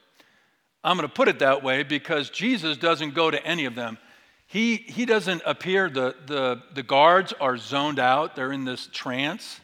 I'm 0.82 0.96
going 0.96 1.08
to 1.08 1.12
put 1.12 1.28
it 1.28 1.40
that 1.40 1.62
way 1.62 1.82
because 1.82 2.30
Jesus 2.30 2.76
doesn't 2.76 3.14
go 3.14 3.30
to 3.30 3.44
any 3.44 3.66
of 3.66 3.74
them. 3.74 3.98
He, 4.46 4.76
he 4.76 5.04
doesn't 5.04 5.42
appear, 5.46 5.88
the, 5.88 6.16
the, 6.26 6.62
the 6.74 6.82
guards 6.82 7.32
are 7.40 7.56
zoned 7.56 7.98
out, 7.98 8.34
they're 8.34 8.52
in 8.52 8.64
this 8.64 8.88
trance. 8.92 9.60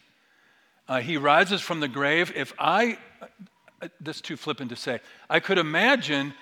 Uh, 0.89 1.01
he 1.01 1.17
rises 1.17 1.61
from 1.61 1.81
the 1.81 1.89
grave. 1.89 2.33
If 2.37 2.53
I, 2.59 2.99
is 4.05 4.21
too 4.21 4.37
flippant 4.37 4.71
to 4.71 4.77
say, 4.77 5.01
I 5.29 5.41
could 5.41 5.59
imagine. 5.59 6.35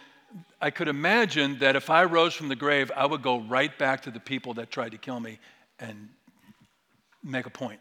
I 0.61 0.71
could 0.71 0.89
imagine 0.89 1.59
that 1.61 1.77
if 1.77 1.91
I 1.91 2.05
rose 2.05 2.35
from 2.35 2.49
the 2.49 2.57
grave, 2.57 2.91
I 2.97 3.07
would 3.07 3.23
go 3.23 3.41
right 3.41 3.77
back 3.79 4.03
to 4.03 4.11
the 4.11 4.19
people 4.19 4.55
that 4.55 4.71
tried 4.71 4.91
to 4.91 4.99
kill 4.99 5.21
me 5.21 5.39
and 5.79 6.09
make 7.23 7.47
a 7.47 7.51
point. 7.51 7.79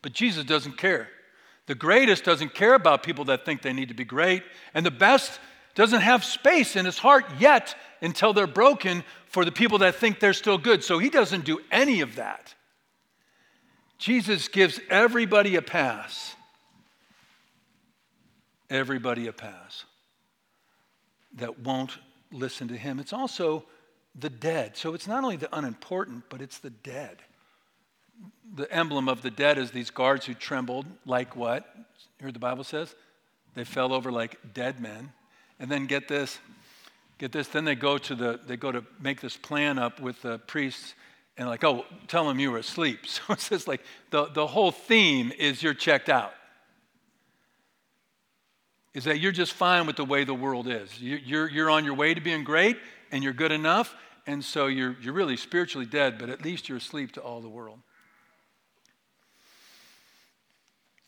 But 0.00 0.12
Jesus 0.12 0.44
doesn't 0.44 0.78
care. 0.78 1.08
The 1.66 1.74
greatest 1.74 2.24
doesn't 2.24 2.54
care 2.54 2.74
about 2.74 3.02
people 3.02 3.26
that 3.26 3.44
think 3.44 3.62
they 3.62 3.72
need 3.72 3.88
to 3.88 3.94
be 3.94 4.04
great, 4.04 4.42
and 4.72 4.86
the 4.86 4.90
best 4.90 5.40
doesn't 5.74 6.00
have 6.00 6.24
space 6.24 6.74
in 6.74 6.84
his 6.84 6.98
heart 6.98 7.24
yet 7.38 7.74
until 8.00 8.32
they're 8.32 8.46
broken 8.46 9.04
for 9.26 9.44
the 9.44 9.52
people 9.52 9.78
that 9.78 9.96
think 9.96 10.20
they're 10.20 10.32
still 10.32 10.58
good. 10.58 10.82
So 10.82 10.98
he 10.98 11.10
doesn't 11.10 11.44
do 11.44 11.60
any 11.70 12.00
of 12.00 12.16
that. 12.16 12.54
Jesus 13.98 14.48
gives 14.48 14.80
everybody 14.88 15.56
a 15.56 15.62
pass. 15.62 16.34
Everybody 18.70 19.26
a 19.26 19.32
pass 19.32 19.84
that 21.34 21.60
won't 21.60 21.98
listen 22.32 22.68
to 22.68 22.76
him. 22.76 22.98
It's 22.98 23.12
also 23.12 23.64
the 24.18 24.30
dead. 24.30 24.76
So 24.76 24.94
it's 24.94 25.06
not 25.06 25.24
only 25.24 25.36
the 25.36 25.54
unimportant, 25.56 26.24
but 26.30 26.40
it's 26.40 26.58
the 26.58 26.70
dead. 26.70 27.18
The 28.54 28.70
emblem 28.72 29.08
of 29.08 29.22
the 29.22 29.30
dead 29.30 29.58
is 29.58 29.70
these 29.70 29.90
guards 29.90 30.26
who 30.26 30.34
trembled 30.34 30.86
like 31.04 31.36
what? 31.36 31.66
Here 32.20 32.32
the 32.32 32.38
Bible 32.38 32.64
says? 32.64 32.94
They 33.54 33.64
fell 33.64 33.92
over 33.92 34.10
like 34.12 34.38
dead 34.54 34.80
men. 34.80 35.12
And 35.58 35.70
then 35.70 35.86
get 35.86 36.08
this, 36.08 36.38
get 37.18 37.32
this, 37.32 37.48
then 37.48 37.64
they 37.64 37.74
go 37.74 37.98
to 37.98 38.14
the 38.14 38.40
they 38.46 38.56
go 38.56 38.70
to 38.70 38.84
make 39.00 39.20
this 39.20 39.36
plan 39.36 39.78
up 39.78 40.00
with 40.00 40.20
the 40.22 40.38
priests 40.40 40.94
and 41.38 41.48
like, 41.48 41.64
oh, 41.64 41.84
tell 42.08 42.26
them 42.26 42.38
you 42.38 42.50
were 42.50 42.58
asleep. 42.58 43.00
So 43.06 43.32
it 43.32 43.40
says 43.40 43.66
like 43.66 43.82
the, 44.10 44.26
the 44.26 44.46
whole 44.46 44.70
theme 44.70 45.32
is 45.38 45.62
you're 45.62 45.74
checked 45.74 46.08
out. 46.08 46.32
Is 48.94 49.04
that 49.04 49.20
you're 49.20 49.32
just 49.32 49.52
fine 49.52 49.86
with 49.86 49.96
the 49.96 50.04
way 50.04 50.24
the 50.24 50.34
world 50.34 50.66
is. 50.68 51.00
You're, 51.00 51.50
you're 51.50 51.70
on 51.70 51.84
your 51.84 51.92
way 51.92 52.14
to 52.14 52.20
being 52.20 52.44
great 52.44 52.78
and 53.12 53.22
you're 53.22 53.34
good 53.34 53.52
enough, 53.52 53.94
and 54.26 54.42
so 54.42 54.66
you're, 54.66 54.96
you're 55.02 55.12
really 55.12 55.36
spiritually 55.36 55.86
dead, 55.86 56.18
but 56.18 56.30
at 56.30 56.42
least 56.42 56.68
you're 56.68 56.78
asleep 56.78 57.12
to 57.12 57.20
all 57.20 57.40
the 57.40 57.48
world. 57.48 57.78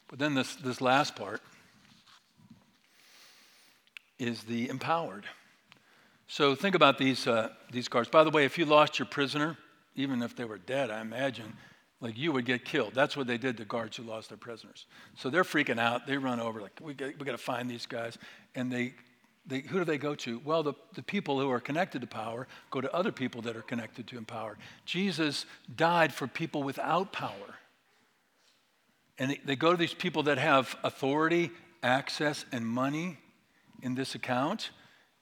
But 0.08 0.18
then 0.18 0.34
this, 0.34 0.56
this 0.56 0.80
last 0.80 1.16
part 1.16 1.40
is 4.18 4.42
the 4.42 4.68
empowered. 4.68 5.24
So 6.26 6.54
think 6.54 6.74
about 6.74 6.98
these, 6.98 7.26
uh, 7.26 7.50
these 7.70 7.88
cards. 7.88 8.08
By 8.08 8.24
the 8.24 8.30
way, 8.30 8.44
if 8.44 8.58
you 8.58 8.64
lost 8.64 8.98
your 8.98 9.06
prisoner, 9.06 9.56
even 9.96 10.22
if 10.22 10.36
they 10.36 10.44
were 10.44 10.58
dead, 10.58 10.90
I 10.90 11.00
imagine, 11.00 11.52
like 12.00 12.18
you 12.18 12.32
would 12.32 12.44
get 12.44 12.64
killed. 12.64 12.94
That's 12.94 13.16
what 13.16 13.26
they 13.26 13.38
did 13.38 13.56
to 13.58 13.64
guards 13.64 13.96
who 13.96 14.02
lost 14.02 14.28
their 14.28 14.38
prisoners. 14.38 14.86
So 15.16 15.30
they're 15.30 15.44
freaking 15.44 15.78
out. 15.78 16.06
They 16.06 16.16
run 16.16 16.40
over, 16.40 16.60
like, 16.60 16.78
we 16.80 16.94
got, 16.94 17.18
we 17.18 17.24
got 17.24 17.32
to 17.32 17.38
find 17.38 17.70
these 17.70 17.86
guys. 17.86 18.18
And 18.54 18.70
they, 18.70 18.94
they, 19.46 19.60
who 19.60 19.78
do 19.78 19.84
they 19.84 19.98
go 19.98 20.14
to? 20.16 20.40
Well, 20.44 20.62
the, 20.62 20.74
the 20.94 21.02
people 21.02 21.40
who 21.40 21.50
are 21.50 21.60
connected 21.60 22.00
to 22.02 22.06
power 22.06 22.46
go 22.70 22.80
to 22.80 22.92
other 22.94 23.12
people 23.12 23.40
that 23.42 23.56
are 23.56 23.62
connected 23.62 24.06
to 24.08 24.20
power. 24.22 24.58
Jesus 24.84 25.46
died 25.74 26.12
for 26.12 26.26
people 26.26 26.62
without 26.62 27.12
power. 27.12 27.56
And 29.18 29.32
they, 29.32 29.40
they 29.44 29.56
go 29.56 29.72
to 29.72 29.76
these 29.76 29.94
people 29.94 30.24
that 30.24 30.38
have 30.38 30.76
authority, 30.84 31.50
access, 31.82 32.44
and 32.52 32.66
money 32.66 33.18
in 33.82 33.94
this 33.94 34.14
account. 34.14 34.70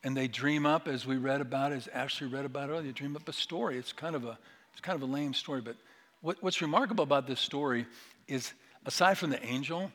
And 0.04 0.16
they 0.16 0.28
dream 0.28 0.66
up, 0.66 0.86
as 0.86 1.06
we 1.06 1.16
read 1.16 1.40
about, 1.40 1.72
as 1.72 1.88
Ashley 1.88 2.26
read 2.26 2.44
about 2.44 2.70
earlier, 2.70 2.82
they 2.82 2.92
dream 2.92 3.16
up 3.16 3.28
a 3.28 3.32
story. 3.32 3.78
It's 3.78 3.92
kind 3.92 4.14
of 4.14 4.24
a 4.24 4.38
it's 4.76 4.82
kind 4.82 5.02
of 5.02 5.08
a 5.08 5.10
lame 5.10 5.32
story, 5.32 5.62
but 5.62 5.74
what, 6.20 6.36
what's 6.42 6.60
remarkable 6.60 7.02
about 7.02 7.26
this 7.26 7.40
story 7.40 7.86
is 8.28 8.52
aside 8.84 9.16
from 9.16 9.30
the 9.30 9.42
angel, 9.42 9.90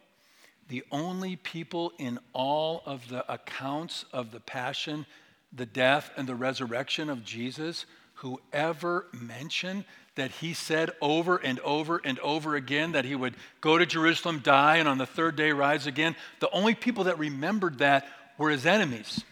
the 0.69 0.83
only 0.91 1.35
people 1.35 1.93
in 1.99 2.17
all 2.33 2.81
of 2.87 3.07
the 3.07 3.31
accounts 3.31 4.05
of 4.11 4.31
the 4.31 4.39
passion, 4.39 5.05
the 5.53 5.67
death, 5.67 6.09
and 6.17 6.27
the 6.27 6.33
resurrection 6.33 7.11
of 7.11 7.23
Jesus 7.23 7.85
who 8.15 8.41
ever 8.51 9.05
mention 9.13 9.85
that 10.15 10.31
he 10.31 10.53
said 10.53 10.91
over 11.01 11.37
and 11.37 11.59
over 11.61 12.01
and 12.03 12.19
over 12.19 12.55
again 12.55 12.91
that 12.93 13.05
he 13.05 13.15
would 13.15 13.35
go 13.61 13.77
to 13.77 13.85
Jerusalem, 13.85 14.39
die, 14.39 14.77
and 14.77 14.87
on 14.87 14.97
the 14.97 15.05
third 15.05 15.35
day 15.35 15.51
rise 15.51 15.87
again, 15.87 16.15
the 16.39 16.49
only 16.51 16.75
people 16.75 17.05
that 17.05 17.17
remembered 17.17 17.79
that 17.79 18.07
were 18.37 18.49
his 18.49 18.65
enemies. 18.65 19.23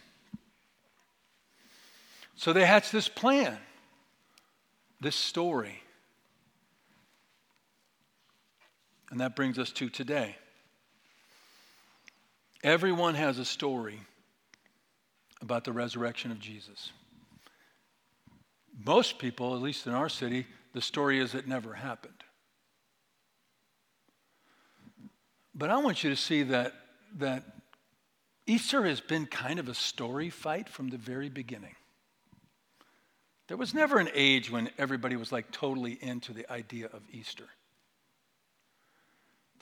So 2.36 2.52
they 2.52 2.64
hatched 2.64 2.92
this 2.92 3.08
plan 3.08 3.58
this 5.00 5.16
story. 5.16 5.82
And 9.10 9.20
that 9.20 9.34
brings 9.34 9.58
us 9.58 9.72
to 9.72 9.88
today. 9.88 10.36
Everyone 12.62 13.14
has 13.14 13.38
a 13.38 13.44
story 13.44 14.00
about 15.40 15.64
the 15.64 15.72
resurrection 15.72 16.30
of 16.30 16.38
Jesus. 16.38 16.92
Most 18.84 19.18
people, 19.18 19.54
at 19.54 19.62
least 19.62 19.86
in 19.86 19.94
our 19.94 20.08
city, 20.08 20.46
the 20.72 20.80
story 20.80 21.18
is 21.18 21.34
it 21.34 21.48
never 21.48 21.74
happened. 21.74 22.24
But 25.54 25.70
I 25.70 25.78
want 25.78 26.04
you 26.04 26.10
to 26.10 26.16
see 26.16 26.42
that, 26.44 26.72
that 27.18 27.44
Easter 28.46 28.84
has 28.84 29.00
been 29.00 29.26
kind 29.26 29.58
of 29.58 29.68
a 29.68 29.74
story 29.74 30.30
fight 30.30 30.68
from 30.68 30.88
the 30.88 30.96
very 30.96 31.28
beginning. 31.28 31.74
There 33.48 33.56
was 33.56 33.74
never 33.74 33.98
an 33.98 34.08
age 34.14 34.50
when 34.50 34.70
everybody 34.78 35.16
was 35.16 35.32
like 35.32 35.50
totally 35.50 35.98
into 36.00 36.32
the 36.32 36.50
idea 36.50 36.86
of 36.86 37.02
Easter. 37.10 37.48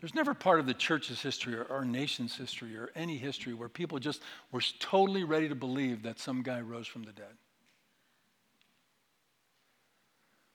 There's 0.01 0.14
never 0.14 0.35
part 0.35 0.61
of 0.61 0.66
the 0.66 0.75
church's 0.75 1.21
history 1.21 1.55
or 1.57 1.66
our 1.73 1.85
nation's 1.85 2.37
history 2.37 2.77
or 2.77 2.90
any 2.94 3.16
history 3.16 3.55
where 3.55 3.68
people 3.68 3.99
just 3.99 4.23
were 4.53 4.61
totally 4.79 5.25
ready 5.25 5.49
to 5.49 5.55
believe 5.55 6.03
that 6.03 6.21
some 6.21 6.42
guy 6.42 6.61
rose 6.61 6.87
from 6.87 7.03
the 7.03 7.12
dead. 7.12 7.35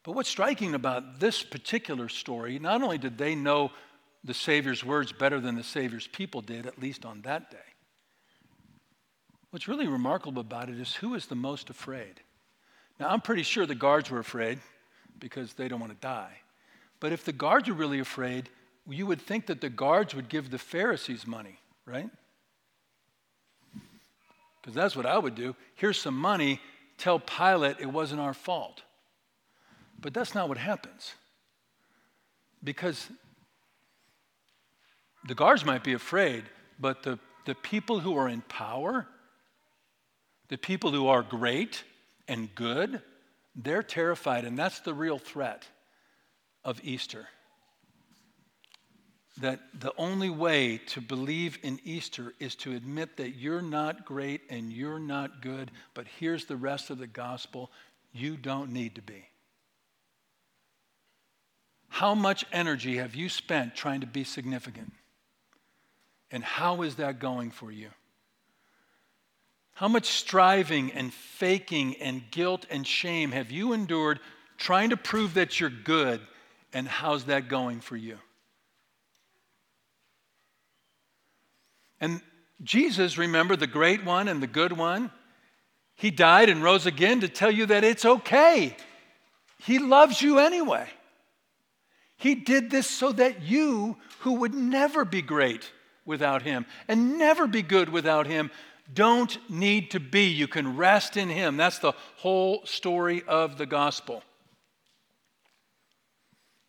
But 0.04 0.14
what's 0.14 0.30
striking 0.30 0.76
about 0.76 1.20
this 1.20 1.44
particular 1.44 2.10
story, 2.10 2.60
not 2.60 2.82
only 2.82 2.98
did 2.98 3.18
they 3.18 3.36
know 3.36 3.72
the 4.24 4.34
Savior's 4.34 4.84
words 4.84 5.12
better 5.12 5.40
than 5.40 5.56
the 5.56 5.64
Savior's 5.64 6.08
people 6.08 6.42
did, 6.42 6.66
at 6.66 6.80
least 6.80 7.06
on 7.06 7.22
that 7.22 7.50
day, 7.50 7.58
what's 9.52 9.68
really 9.68 9.88
remarkable 9.88 10.42
about 10.42 10.70
it 10.70 10.80
is 10.80 10.96
who 10.96 11.14
is 11.16 11.28
the 11.28 11.36
most 11.36 11.70
afraid? 11.70 12.22
Now, 13.00 13.10
I'm 13.10 13.22
pretty 13.22 13.44
sure 13.44 13.66
the 13.66 13.76
guards 13.76 14.10
were 14.10 14.20
afraid 14.20 14.60
because 15.20 15.54
they 15.54 15.68
don't 15.68 15.80
want 15.80 15.94
to 15.94 16.00
die. 16.00 16.38
But 17.00 17.12
if 17.12 17.24
the 17.24 17.34
guards 17.34 17.70
are 17.70 17.74
really 17.74 18.00
afraid, 18.00 18.50
you 18.88 19.06
would 19.06 19.22
think 19.22 19.48
that 19.48 19.62
the 19.62 19.70
guards 19.70 20.14
would 20.14 20.30
give 20.30 20.50
the 20.50 20.60
Pharisees 20.60 21.26
money, 21.26 21.60
right? 21.86 22.10
Because 24.62 24.76
that's 24.76 24.96
what 24.96 25.06
I 25.06 25.18
would 25.18 25.36
do. 25.36 25.56
Here's 25.76 26.00
some 26.00 26.18
money, 26.18 26.60
tell 26.98 27.20
Pilate 27.20 27.80
it 27.80 27.92
wasn't 27.92 28.22
our 28.22 28.34
fault. 28.34 28.82
But 30.04 30.14
that's 30.14 30.36
not 30.36 30.50
what 30.50 30.58
happens. 30.58 31.14
Because 32.62 33.08
the 35.26 35.34
guards 35.34 35.66
might 35.66 35.84
be 35.84 35.94
afraid, 35.94 36.44
but 36.78 37.04
the, 37.04 37.18
the 37.46 37.56
people 37.56 38.00
who 38.00 38.18
are 38.18 38.28
in 38.28 38.42
power, 38.42 39.08
the 40.50 40.58
people 40.58 40.92
who 40.92 41.08
are 41.08 41.24
great, 41.24 41.84
and 42.28 42.54
good, 42.54 43.02
they're 43.56 43.82
terrified. 43.82 44.44
And 44.44 44.60
that's 44.60 44.82
the 44.82 44.94
real 44.94 45.18
threat 45.18 45.66
of 46.66 46.82
Easter. 46.84 47.28
That 49.40 49.62
the 49.74 49.94
only 49.98 50.30
way 50.30 50.80
to 50.88 51.02
believe 51.02 51.58
in 51.64 51.80
Easter 51.86 52.34
is 52.40 52.56
to 52.58 52.76
admit 52.76 53.16
that 53.18 53.36
you're 53.36 53.62
not 53.62 54.06
great 54.06 54.42
and 54.50 54.72
you're 54.72 55.00
not 55.00 55.42
good, 55.42 55.72
but 55.94 56.08
here's 56.20 56.46
the 56.46 56.58
rest 56.58 56.90
of 56.90 56.98
the 56.98 57.08
gospel 57.08 57.72
you 58.12 58.36
don't 58.36 58.72
need 58.72 58.96
to 58.96 59.02
be. 59.02 59.26
How 61.94 62.16
much 62.16 62.44
energy 62.52 62.98
have 62.98 63.14
you 63.14 63.30
spent 63.30 63.76
trying 63.76 64.02
to 64.02 64.08
be 64.08 64.24
significant? 64.24 64.92
And 66.32 66.44
how 66.44 66.82
is 66.82 66.96
that 66.96 67.20
going 67.20 67.52
for 67.52 67.72
you? 67.72 67.90
How 69.74 69.88
much 69.88 70.08
striving 70.08 70.92
and 70.92 71.14
faking 71.14 71.98
and 72.02 72.24
guilt 72.32 72.66
and 72.72 72.88
shame 72.88 73.32
have 73.32 73.52
you 73.52 73.74
endured 73.74 74.20
trying 74.58 74.90
to 74.90 74.98
prove 74.98 75.36
that 75.36 75.60
you're 75.60 75.70
good? 75.70 76.20
And 76.74 76.88
how's 76.88 77.26
that 77.26 77.48
going 77.48 77.80
for 77.80 77.96
you? 77.96 78.18
And 82.02 82.22
Jesus, 82.64 83.20
remember 83.20 83.56
the 83.56 83.68
great 83.68 84.04
one 84.04 84.28
and 84.28 84.42
the 84.42 84.48
good 84.48 84.74
one? 84.74 85.12
He 85.94 86.10
died 86.10 86.50
and 86.50 86.64
rose 86.64 86.88
again 86.88 87.20
to 87.20 87.30
tell 87.30 87.52
you 87.52 87.68
that 87.68 87.84
it's 87.84 88.04
okay. 88.04 88.76
He 89.60 89.78
loves 89.78 90.24
you 90.24 90.40
anyway. 90.40 90.90
He 92.24 92.36
did 92.36 92.72
this 92.72 92.90
so 92.90 93.12
that 93.12 93.42
you, 93.42 93.98
who 94.20 94.36
would 94.36 94.54
never 94.54 95.04
be 95.04 95.22
great 95.22 95.74
without 96.06 96.44
Him 96.44 96.66
and 96.88 97.18
never 97.18 97.48
be 97.48 97.62
good 97.62 97.90
without 97.90 98.28
Him, 98.28 98.50
don't 98.94 99.38
need 99.50 99.92
to 99.92 100.00
be. 100.00 100.28
You 100.28 100.48
can 100.48 100.78
rest 100.78 101.18
in 101.18 101.28
Him. 101.28 101.58
That's 101.58 101.80
the 101.80 101.92
whole 102.16 102.66
story 102.66 103.24
of 103.28 103.58
the 103.58 103.66
gospel. 103.66 104.24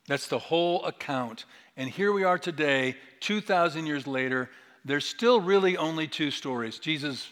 That's 0.09 0.27
the 0.27 0.41
whole 0.41 0.85
account. 0.87 1.45
And 1.77 1.89
here 1.89 2.13
we 2.13 2.25
are 2.25 2.37
today, 2.37 2.97
2,000 3.21 3.87
years 3.87 4.09
later. 4.09 4.51
There's 4.85 5.07
still 5.07 5.41
really 5.41 5.77
only 5.77 6.09
two 6.09 6.33
stories. 6.33 6.81
Jesus 6.81 7.29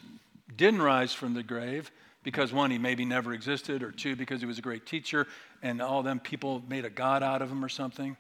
didn't 0.55 0.83
rise 0.83 1.13
from 1.13 1.35
the 1.35 1.43
grave 1.43 1.91
because 2.23 2.53
one, 2.53 2.71
he 2.71 2.79
maybe 2.79 3.05
never 3.05 3.33
existed, 3.33 3.83
or 3.83 3.91
two, 3.91 4.15
because 4.17 4.41
he 4.41 4.47
was 4.47 4.59
a 4.59 4.63
great 4.63 4.87
teacher, 4.87 5.27
and 5.63 5.83
all 5.83 6.03
them 6.03 6.21
people 6.21 6.63
made 6.69 6.85
a 6.85 6.91
god 6.91 7.23
out 7.23 7.43
of 7.43 7.51
him 7.51 7.65
or 7.65 7.69
something. 7.69 8.17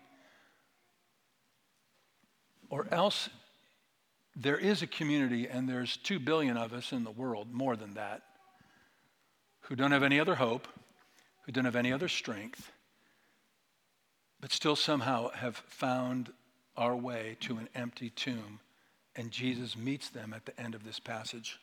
Or 2.69 2.87
else 2.91 3.29
there 4.35 4.57
is 4.57 4.83
a 4.83 4.87
community, 4.87 5.47
and 5.47 5.69
there's 5.69 5.97
two 5.97 6.19
billion 6.19 6.57
of 6.57 6.73
us 6.73 6.93
in 6.93 7.05
the 7.05 7.11
world, 7.11 7.53
more 7.53 7.77
than 7.77 7.95
that, 7.95 8.23
who 9.62 9.77
don't 9.77 9.93
have 9.93 10.03
any 10.03 10.19
other 10.19 10.35
hope, 10.35 10.67
who 11.43 11.53
don't 11.53 11.65
have 11.65 11.77
any 11.77 11.93
other 11.93 12.09
strength, 12.09 12.73
but 14.41 14.51
still 14.51 14.75
somehow 14.75 15.31
have 15.31 15.57
found 15.69 16.33
our 16.77 16.97
way 16.97 17.37
to 17.41 17.59
an 17.59 17.69
empty 17.75 18.11
tomb. 18.11 18.59
And 19.15 19.31
Jesus 19.31 19.77
meets 19.77 20.09
them 20.09 20.33
at 20.33 20.47
the 20.47 20.59
end 20.59 20.75
of 20.75 20.85
this 20.85 20.99
passage. 20.99 21.59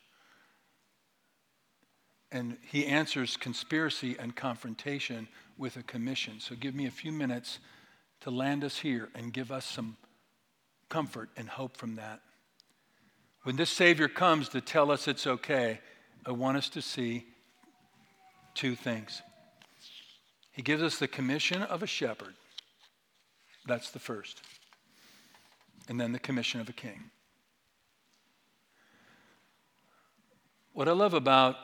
And 2.31 2.57
he 2.67 2.85
answers 2.85 3.37
conspiracy 3.37 4.15
and 4.19 4.35
confrontation 4.35 5.27
with 5.57 5.77
a 5.77 5.83
commission. 5.83 6.39
So 6.39 6.55
give 6.55 6.75
me 6.75 6.85
a 6.85 6.91
few 6.91 7.11
minutes 7.11 7.59
to 8.21 8.29
land 8.29 8.63
us 8.63 8.79
here 8.79 9.09
and 9.15 9.33
give 9.33 9.51
us 9.51 9.65
some 9.65 9.97
comfort 10.89 11.29
and 11.37 11.49
hope 11.49 11.77
from 11.77 11.95
that. 11.95 12.21
When 13.43 13.55
this 13.55 13.69
Savior 13.69 14.07
comes 14.07 14.49
to 14.49 14.61
tell 14.61 14.91
us 14.91 15.07
it's 15.07 15.25
okay, 15.25 15.79
I 16.25 16.31
want 16.31 16.57
us 16.57 16.69
to 16.69 16.81
see 16.81 17.25
two 18.53 18.75
things. 18.75 19.21
He 20.51 20.61
gives 20.61 20.83
us 20.83 20.99
the 20.99 21.07
commission 21.07 21.61
of 21.63 21.81
a 21.81 21.87
shepherd. 21.87 22.33
That's 23.65 23.91
the 23.91 23.99
first. 23.99 24.41
And 25.87 25.99
then 25.99 26.11
the 26.11 26.19
commission 26.19 26.59
of 26.59 26.69
a 26.69 26.73
king. 26.73 27.11
What 30.73 30.87
I 30.87 30.91
love 30.91 31.13
about 31.13 31.55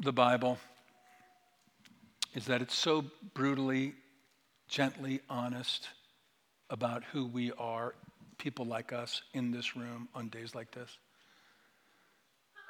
the 0.00 0.12
Bible 0.12 0.58
is 2.34 2.46
that 2.46 2.62
it's 2.62 2.74
so 2.74 3.04
brutally, 3.34 3.94
gently 4.68 5.20
honest 5.28 5.88
about 6.70 7.02
who 7.12 7.26
we 7.26 7.52
are, 7.52 7.94
people 8.36 8.64
like 8.64 8.92
us 8.92 9.22
in 9.32 9.50
this 9.50 9.76
room 9.76 10.08
on 10.14 10.28
days 10.28 10.54
like 10.54 10.70
this. 10.70 10.98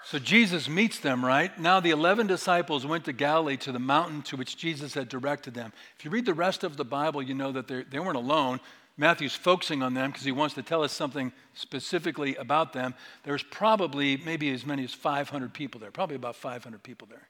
So 0.05 0.19
Jesus 0.19 0.69
meets 0.69 1.01
them, 1.01 1.25
right? 1.25 1.59
Now 1.59 1.81
the 1.81 1.91
11 1.91 2.29
disciples 2.29 2.87
went 2.87 3.05
to 3.07 3.13
Galilee 3.13 3.57
to 3.59 3.73
the 3.73 3.81
mountain 3.81 4.23
to 4.23 4.37
which 4.37 4.57
Jesus 4.57 4.95
had 4.95 5.09
directed 5.09 5.55
them. 5.55 5.73
If 5.99 6.05
you 6.05 6.11
read 6.11 6.25
the 6.25 6.35
rest 6.35 6.63
of 6.63 6.77
the 6.77 6.85
Bible, 6.85 7.21
you 7.21 7.35
know 7.35 7.53
that 7.53 7.67
they 7.67 7.99
weren't 7.99 8.17
alone. 8.17 8.61
Matthew's 8.99 9.35
focusing 9.35 9.81
on 9.81 9.95
them 9.95 10.11
because 10.11 10.25
he 10.25 10.33
wants 10.33 10.57
to 10.57 10.63
tell 10.63 10.83
us 10.83 10.93
something 10.93 11.33
specifically 11.55 12.35
about 12.35 12.73
them. 12.73 12.95
There's 13.23 13.45
probably 13.45 14.17
maybe 14.17 14.51
as 14.51 14.67
many 14.67 14.83
as 14.83 14.93
500 14.93 15.55
people 15.55 15.81
there, 15.81 15.93
probably 15.93 16.17
about 16.17 16.35
500 16.35 16.83
people 16.83 17.07
there. 17.09 17.29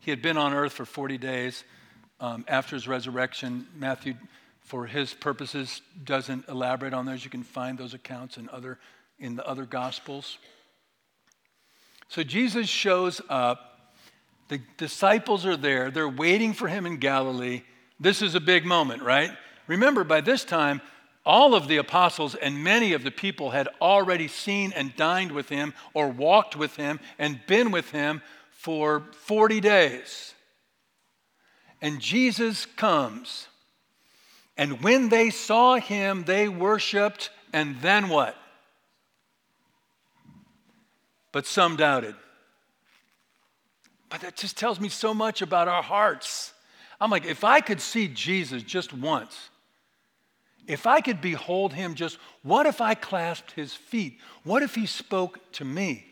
He 0.00 0.10
had 0.10 0.20
been 0.20 0.36
on 0.36 0.52
earth 0.52 0.74
for 0.74 0.84
40 0.84 1.16
days 1.16 1.64
um, 2.20 2.44
after 2.46 2.76
his 2.76 2.86
resurrection. 2.86 3.66
Matthew, 3.74 4.14
for 4.60 4.86
his 4.86 5.14
purposes, 5.14 5.80
doesn't 6.04 6.46
elaborate 6.48 6.92
on 6.92 7.06
those. 7.06 7.24
You 7.24 7.30
can 7.30 7.42
find 7.42 7.78
those 7.78 7.94
accounts 7.94 8.36
in, 8.36 8.50
other, 8.50 8.78
in 9.18 9.34
the 9.34 9.46
other 9.46 9.64
gospels. 9.64 10.36
So 12.08 12.22
Jesus 12.22 12.68
shows 12.68 13.22
up. 13.30 13.94
The 14.48 14.60
disciples 14.76 15.46
are 15.46 15.56
there. 15.56 15.90
They're 15.90 16.06
waiting 16.06 16.52
for 16.52 16.68
him 16.68 16.84
in 16.84 16.98
Galilee. 16.98 17.62
This 17.98 18.20
is 18.20 18.34
a 18.34 18.40
big 18.40 18.66
moment, 18.66 19.02
right? 19.02 19.30
Remember, 19.72 20.04
by 20.04 20.20
this 20.20 20.44
time, 20.44 20.82
all 21.24 21.54
of 21.54 21.66
the 21.66 21.78
apostles 21.78 22.34
and 22.34 22.62
many 22.62 22.92
of 22.92 23.04
the 23.04 23.10
people 23.10 23.52
had 23.52 23.68
already 23.80 24.28
seen 24.28 24.70
and 24.76 24.94
dined 24.96 25.32
with 25.32 25.48
him 25.48 25.72
or 25.94 26.08
walked 26.08 26.56
with 26.56 26.76
him 26.76 27.00
and 27.18 27.40
been 27.46 27.70
with 27.70 27.90
him 27.90 28.20
for 28.50 29.04
40 29.24 29.60
days. 29.60 30.34
And 31.80 32.00
Jesus 32.00 32.66
comes. 32.66 33.48
And 34.58 34.82
when 34.82 35.08
they 35.08 35.30
saw 35.30 35.76
him, 35.76 36.24
they 36.24 36.50
worshiped, 36.50 37.30
and 37.50 37.80
then 37.80 38.10
what? 38.10 38.36
But 41.32 41.46
some 41.46 41.76
doubted. 41.76 42.14
But 44.10 44.20
that 44.20 44.36
just 44.36 44.58
tells 44.58 44.78
me 44.78 44.90
so 44.90 45.14
much 45.14 45.40
about 45.40 45.66
our 45.66 45.82
hearts. 45.82 46.52
I'm 47.00 47.10
like, 47.10 47.24
if 47.24 47.42
I 47.42 47.62
could 47.62 47.80
see 47.80 48.06
Jesus 48.06 48.62
just 48.62 48.92
once, 48.92 49.48
if 50.66 50.86
I 50.86 51.00
could 51.00 51.20
behold 51.20 51.72
him 51.72 51.94
just, 51.94 52.18
what 52.42 52.66
if 52.66 52.80
I 52.80 52.94
clasped 52.94 53.52
his 53.52 53.74
feet? 53.74 54.18
What 54.44 54.62
if 54.62 54.74
he 54.74 54.86
spoke 54.86 55.52
to 55.52 55.64
me? 55.64 56.06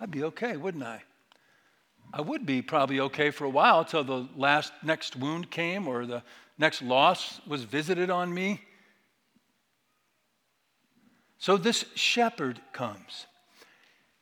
I'd 0.00 0.10
be 0.10 0.24
okay, 0.24 0.56
wouldn't 0.56 0.84
I? 0.84 1.02
I 2.12 2.20
would 2.20 2.46
be 2.46 2.62
probably 2.62 3.00
okay 3.00 3.30
for 3.30 3.44
a 3.44 3.50
while 3.50 3.84
till 3.84 4.04
the 4.04 4.28
last 4.36 4.72
next 4.82 5.16
wound 5.16 5.50
came 5.50 5.88
or 5.88 6.06
the 6.06 6.22
next 6.58 6.80
loss 6.82 7.40
was 7.46 7.64
visited 7.64 8.10
on 8.10 8.32
me. 8.32 8.60
So 11.38 11.56
this 11.56 11.84
shepherd 11.94 12.60
comes. 12.72 13.26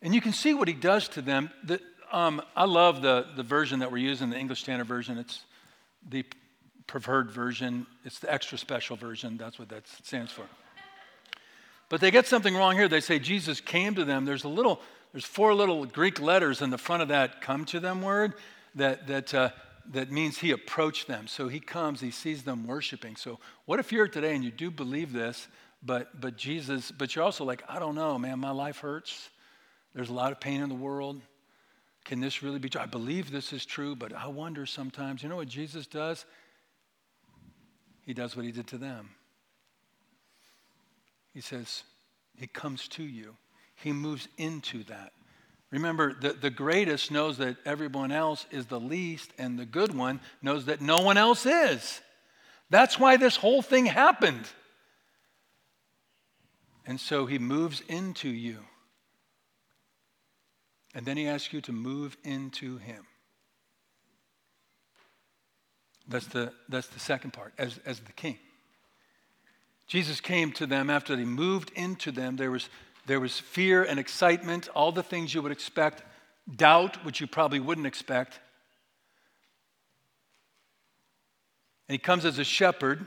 And 0.00 0.14
you 0.14 0.20
can 0.20 0.33
see 0.33 0.55
what 0.55 0.68
he 0.68 0.74
does 0.74 1.09
to 1.11 1.22
them. 1.22 1.50
The, 1.62 1.81
um, 2.11 2.42
I 2.57 2.64
love 2.64 3.02
the, 3.02 3.26
the 3.37 3.42
version 3.42 3.78
that 3.81 3.92
we're 3.92 3.98
using, 3.98 4.31
the 4.31 4.38
English 4.38 4.61
Standard 4.61 4.87
Version. 4.87 5.18
It's 5.18 5.44
the 6.09 6.24
preferred 6.92 7.31
version, 7.31 7.87
it's 8.05 8.18
the 8.18 8.31
extra 8.31 8.59
special 8.59 8.96
version. 8.96 9.38
That's 9.38 9.59
what 9.59 9.70
that 9.70 9.88
stands 10.05 10.31
for. 10.31 10.44
But 11.88 12.02
they 12.02 12.11
get 12.11 12.26
something 12.26 12.55
wrong 12.55 12.76
here. 12.76 12.87
They 12.87 13.00
say 13.00 13.18
Jesus 13.18 13.62
came 13.62 13.94
to 13.94 14.05
them. 14.05 14.26
There's 14.26 14.44
a 14.44 14.48
little, 14.48 14.78
there's 15.12 15.24
four 15.24 15.55
little 15.55 15.87
Greek 15.87 16.20
letters 16.20 16.61
in 16.61 16.68
the 16.68 16.76
front 16.76 17.00
of 17.00 17.09
that 17.09 17.40
come 17.40 17.64
to 17.64 17.81
them 17.81 18.02
word 18.02 18.35
that, 18.74 19.07
that, 19.07 19.33
uh, 19.33 19.48
that 19.92 20.12
means 20.12 20.37
he 20.37 20.50
approached 20.50 21.09
them. 21.09 21.28
So 21.28 21.48
he 21.48 21.61
comes, 21.61 22.02
he 22.02 22.11
sees 22.11 22.42
them 22.42 22.66
worshiping. 22.66 23.16
So 23.16 23.38
what 23.64 23.81
if 23.81 23.90
you're 23.90 24.07
today 24.07 24.35
and 24.35 24.44
you 24.44 24.50
do 24.50 24.70
believe 24.70 25.14
this, 25.14 25.48
but, 25.83 26.20
but 26.20 26.37
Jesus, 26.37 26.90
but 26.90 27.16
you're 27.16 27.24
also 27.24 27.44
like, 27.44 27.62
I 27.70 27.78
don't 27.78 27.94
know, 27.94 28.18
man, 28.18 28.38
my 28.38 28.50
life 28.50 28.81
hurts. 28.81 29.31
There's 29.94 30.11
a 30.11 30.14
lot 30.14 30.31
of 30.31 30.40
pain 30.40 30.61
in 30.61 30.68
the 30.68 30.74
world. 30.74 31.22
Can 32.05 32.20
this 32.20 32.42
really 32.42 32.59
be 32.59 32.68
true? 32.68 32.83
I 32.83 32.87
believe 32.87 33.31
this 33.31 33.55
is 33.55 33.64
true, 33.64 33.96
but 33.96 34.12
I 34.12 34.26
wonder 34.26 34.66
sometimes. 34.66 35.22
You 35.22 35.31
know 35.31 35.37
what 35.37 35.48
Jesus 35.48 35.87
does? 35.87 36.26
He 38.04 38.14
does 38.14 38.36
what 38.36 38.44
he 38.44 38.52
did 38.52 38.66
to 38.68 38.78
them. 38.78 39.10
He 41.32 41.40
says, 41.40 41.84
He 42.36 42.46
comes 42.46 42.88
to 42.88 43.02
you, 43.02 43.36
He 43.74 43.92
moves 43.92 44.28
into 44.36 44.84
that. 44.84 45.12
Remember, 45.70 46.12
the, 46.12 46.34
the 46.34 46.50
greatest 46.50 47.10
knows 47.10 47.38
that 47.38 47.56
everyone 47.64 48.12
else 48.12 48.44
is 48.50 48.66
the 48.66 48.78
least, 48.78 49.32
and 49.38 49.58
the 49.58 49.64
good 49.64 49.94
one 49.94 50.20
knows 50.42 50.66
that 50.66 50.82
no 50.82 51.00
one 51.00 51.16
else 51.16 51.46
is. 51.46 52.02
That's 52.68 52.98
why 52.98 53.16
this 53.16 53.36
whole 53.36 53.62
thing 53.62 53.86
happened. 53.86 54.46
And 56.86 57.00
so 57.00 57.24
he 57.24 57.38
moves 57.38 57.80
into 57.88 58.28
you. 58.28 58.58
And 60.94 61.06
then 61.06 61.16
he 61.16 61.27
asks 61.27 61.52
you 61.54 61.62
to 61.62 61.72
move 61.72 62.18
into 62.22 62.77
him. 62.77 63.06
That's 66.09 66.27
the, 66.27 66.53
that's 66.69 66.88
the 66.88 67.00
second 67.00 67.33
part, 67.33 67.53
as, 67.59 67.79
as 67.87 68.00
the 68.00 68.13
king. 68.13 68.38
Jesus 69.87 70.21
came 70.21 70.53
to 70.53 70.67
them 70.67 70.90
after 70.90 71.17
he 71.17 71.25
moved 71.25 71.71
into 71.75 72.11
them. 72.11 72.37
There 72.37 72.50
was, 72.50 72.69
there 73.07 73.21
was 73.21 73.38
fear 73.38 73.85
and 73.85 74.00
excitement, 74.00 74.69
all 74.75 74.92
the 74.92 75.03
things 75.03 75.35
you 75.35 75.42
would 75.42 75.53
expect, 75.53 76.03
doubt, 76.57 77.05
which 77.05 77.21
you 77.21 77.27
probably 77.27 77.61
wouldn't 77.61 77.87
expect. 77.87 78.40
And 81.88 81.94
he 81.94 81.98
comes 81.98 82.25
as 82.25 82.38
a 82.38 82.44
shepherd 82.44 83.07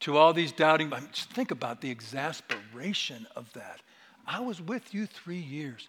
to 0.00 0.16
all 0.16 0.32
these 0.32 0.52
doubting. 0.52 0.92
I 0.92 1.00
mean, 1.00 1.10
just 1.12 1.30
think 1.30 1.50
about 1.50 1.80
the 1.80 1.90
exasperation 1.90 3.26
of 3.36 3.52
that. 3.52 3.80
I 4.26 4.40
was 4.40 4.60
with 4.60 4.94
you 4.94 5.06
three 5.06 5.36
years. 5.36 5.88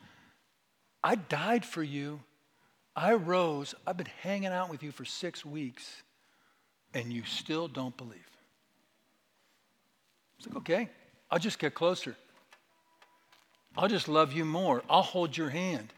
I 1.03 1.15
died 1.15 1.65
for 1.65 1.81
you. 1.81 2.19
I 2.95 3.13
rose. 3.13 3.73
I've 3.87 3.97
been 3.97 4.09
hanging 4.21 4.51
out 4.51 4.69
with 4.69 4.83
you 4.83 4.91
for 4.91 5.05
six 5.05 5.45
weeks 5.45 6.03
and 6.93 7.11
you 7.11 7.23
still 7.25 7.67
don't 7.67 7.95
believe. 7.97 8.19
It's 10.37 10.47
like, 10.47 10.57
okay, 10.57 10.89
I'll 11.29 11.39
just 11.39 11.59
get 11.59 11.73
closer. 11.73 12.15
I'll 13.77 13.87
just 13.87 14.07
love 14.07 14.33
you 14.33 14.43
more. 14.43 14.83
I'll 14.89 15.01
hold 15.01 15.37
your 15.37 15.49
hand. 15.49 15.93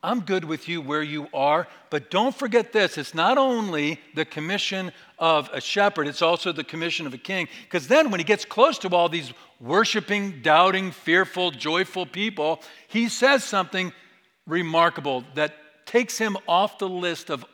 I'm 0.00 0.20
good 0.20 0.44
with 0.44 0.68
you 0.68 0.80
where 0.80 1.02
you 1.02 1.26
are, 1.34 1.66
but 1.90 2.08
don't 2.08 2.34
forget 2.34 2.72
this 2.72 2.98
it's 2.98 3.14
not 3.14 3.36
only 3.36 4.00
the 4.14 4.24
commission 4.24 4.92
of 5.18 5.50
a 5.52 5.60
shepherd, 5.60 6.06
it's 6.06 6.22
also 6.22 6.52
the 6.52 6.62
commission 6.62 7.06
of 7.06 7.14
a 7.14 7.18
king. 7.18 7.48
Because 7.64 7.88
then, 7.88 8.10
when 8.10 8.20
he 8.20 8.24
gets 8.24 8.44
close 8.44 8.78
to 8.78 8.88
all 8.90 9.08
these 9.08 9.32
worshiping, 9.60 10.40
doubting, 10.40 10.92
fearful, 10.92 11.50
joyful 11.50 12.06
people, 12.06 12.62
he 12.86 13.08
says 13.08 13.42
something 13.42 13.92
remarkable 14.46 15.24
that 15.34 15.54
takes 15.84 16.16
him 16.16 16.36
off 16.46 16.78
the 16.78 16.88
list 16.88 17.28
of 17.28 17.44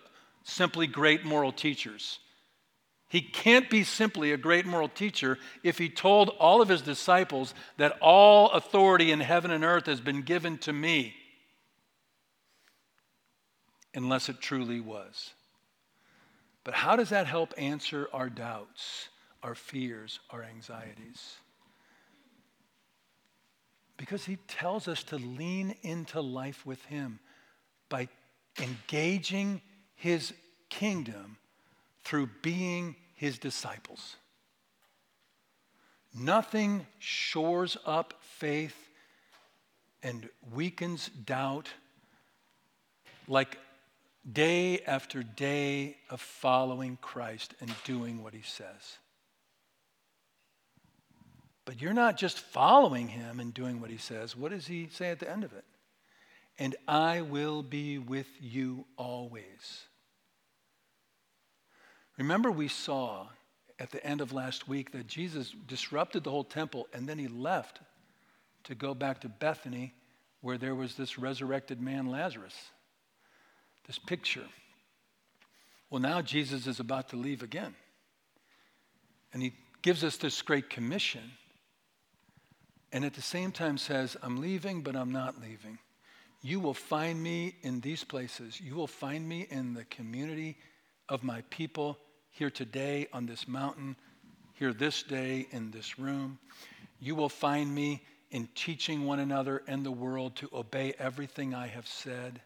simply 0.44 0.86
great 0.86 1.24
moral 1.24 1.52
teachers. 1.52 2.20
He 3.08 3.20
can't 3.20 3.70
be 3.70 3.84
simply 3.84 4.32
a 4.32 4.36
great 4.36 4.66
moral 4.66 4.88
teacher 4.88 5.38
if 5.62 5.78
he 5.78 5.88
told 5.88 6.30
all 6.30 6.60
of 6.60 6.68
his 6.68 6.82
disciples 6.82 7.54
that 7.76 7.96
all 8.00 8.50
authority 8.50 9.10
in 9.10 9.20
heaven 9.20 9.50
and 9.50 9.64
earth 9.64 9.86
has 9.86 10.00
been 10.00 10.22
given 10.22 10.58
to 10.58 10.72
me 10.72 11.14
unless 13.94 14.28
it 14.28 14.40
truly 14.40 14.80
was. 14.80 15.32
But 16.64 16.74
how 16.74 16.96
does 16.96 17.10
that 17.10 17.26
help 17.26 17.54
answer 17.56 18.08
our 18.12 18.28
doubts, 18.28 19.08
our 19.42 19.54
fears, 19.54 20.18
our 20.30 20.42
anxieties? 20.42 21.36
Because 23.96 24.24
he 24.24 24.36
tells 24.48 24.88
us 24.88 25.04
to 25.04 25.16
lean 25.16 25.76
into 25.82 26.20
life 26.20 26.66
with 26.66 26.84
him 26.86 27.20
by 27.88 28.08
engaging 28.60 29.62
his 30.04 30.34
kingdom 30.68 31.38
through 32.04 32.28
being 32.42 32.94
his 33.14 33.38
disciples. 33.38 34.16
Nothing 36.14 36.86
shores 36.98 37.78
up 37.86 38.12
faith 38.20 38.76
and 40.02 40.28
weakens 40.52 41.08
doubt 41.08 41.70
like 43.28 43.56
day 44.30 44.80
after 44.80 45.22
day 45.22 45.96
of 46.10 46.20
following 46.20 46.98
Christ 47.00 47.54
and 47.62 47.74
doing 47.84 48.22
what 48.22 48.34
he 48.34 48.42
says. 48.42 48.98
But 51.64 51.80
you're 51.80 51.94
not 51.94 52.18
just 52.18 52.40
following 52.40 53.08
him 53.08 53.40
and 53.40 53.54
doing 53.54 53.80
what 53.80 53.88
he 53.88 53.96
says. 53.96 54.36
What 54.36 54.50
does 54.50 54.66
he 54.66 54.86
say 54.92 55.08
at 55.08 55.18
the 55.18 55.30
end 55.30 55.44
of 55.44 55.54
it? 55.54 55.64
And 56.58 56.76
I 56.86 57.22
will 57.22 57.62
be 57.62 57.96
with 57.96 58.28
you 58.38 58.84
always. 58.98 59.86
Remember, 62.18 62.50
we 62.50 62.68
saw 62.68 63.26
at 63.78 63.90
the 63.90 64.04
end 64.06 64.20
of 64.20 64.32
last 64.32 64.68
week 64.68 64.92
that 64.92 65.06
Jesus 65.06 65.54
disrupted 65.66 66.24
the 66.24 66.30
whole 66.30 66.44
temple 66.44 66.86
and 66.92 67.08
then 67.08 67.18
he 67.18 67.28
left 67.28 67.80
to 68.64 68.74
go 68.74 68.94
back 68.94 69.20
to 69.22 69.28
Bethany 69.28 69.94
where 70.40 70.58
there 70.58 70.74
was 70.74 70.94
this 70.94 71.18
resurrected 71.18 71.80
man, 71.80 72.06
Lazarus 72.06 72.54
this 73.86 73.98
picture. 73.98 74.46
Well, 75.90 76.00
now 76.00 76.22
Jesus 76.22 76.66
is 76.66 76.80
about 76.80 77.10
to 77.10 77.16
leave 77.16 77.42
again. 77.42 77.74
And 79.32 79.42
he 79.42 79.52
gives 79.82 80.02
us 80.02 80.16
this 80.16 80.40
great 80.42 80.70
commission. 80.70 81.32
And 82.92 83.04
at 83.04 83.14
the 83.14 83.22
same 83.22 83.52
time 83.52 83.76
says, 83.76 84.16
I'm 84.22 84.40
leaving, 84.40 84.82
but 84.82 84.96
I'm 84.96 85.12
not 85.12 85.40
leaving. 85.40 85.78
You 86.42 86.60
will 86.60 86.74
find 86.74 87.22
me 87.22 87.56
in 87.62 87.80
these 87.80 88.04
places. 88.04 88.60
You 88.60 88.74
will 88.74 88.86
find 88.86 89.28
me 89.28 89.46
in 89.50 89.74
the 89.74 89.84
community 89.84 90.56
of 91.08 91.22
my 91.22 91.42
people 91.50 91.98
here 92.34 92.50
today 92.50 93.06
on 93.12 93.26
this 93.26 93.46
mountain, 93.46 93.94
here 94.54 94.72
this 94.72 95.04
day 95.04 95.46
in 95.52 95.70
this 95.70 96.00
room. 96.00 96.38
You 96.98 97.14
will 97.14 97.28
find 97.28 97.72
me 97.72 98.02
in 98.32 98.48
teaching 98.56 99.04
one 99.04 99.20
another 99.20 99.62
and 99.68 99.86
the 99.86 99.92
world 99.92 100.34
to 100.36 100.50
obey 100.52 100.94
everything 100.98 101.54
I 101.54 101.68
have 101.68 101.86
said 101.86 102.40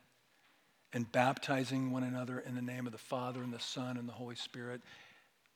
and 0.93 1.11
baptizing 1.11 1.91
one 1.91 2.03
another 2.03 2.41
in 2.41 2.55
the 2.55 2.61
name 2.61 2.85
of 2.85 2.93
the 2.93 2.99
Father 2.99 3.43
and 3.43 3.51
the 3.51 3.59
Son 3.61 3.97
and 3.97 4.07
the 4.07 4.13
Holy 4.13 4.37
Spirit. 4.37 4.83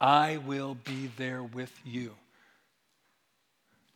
I 0.01 0.39
will 0.39 0.77
be 0.77 1.11
there 1.19 1.43
with 1.43 1.73
you. 1.85 2.15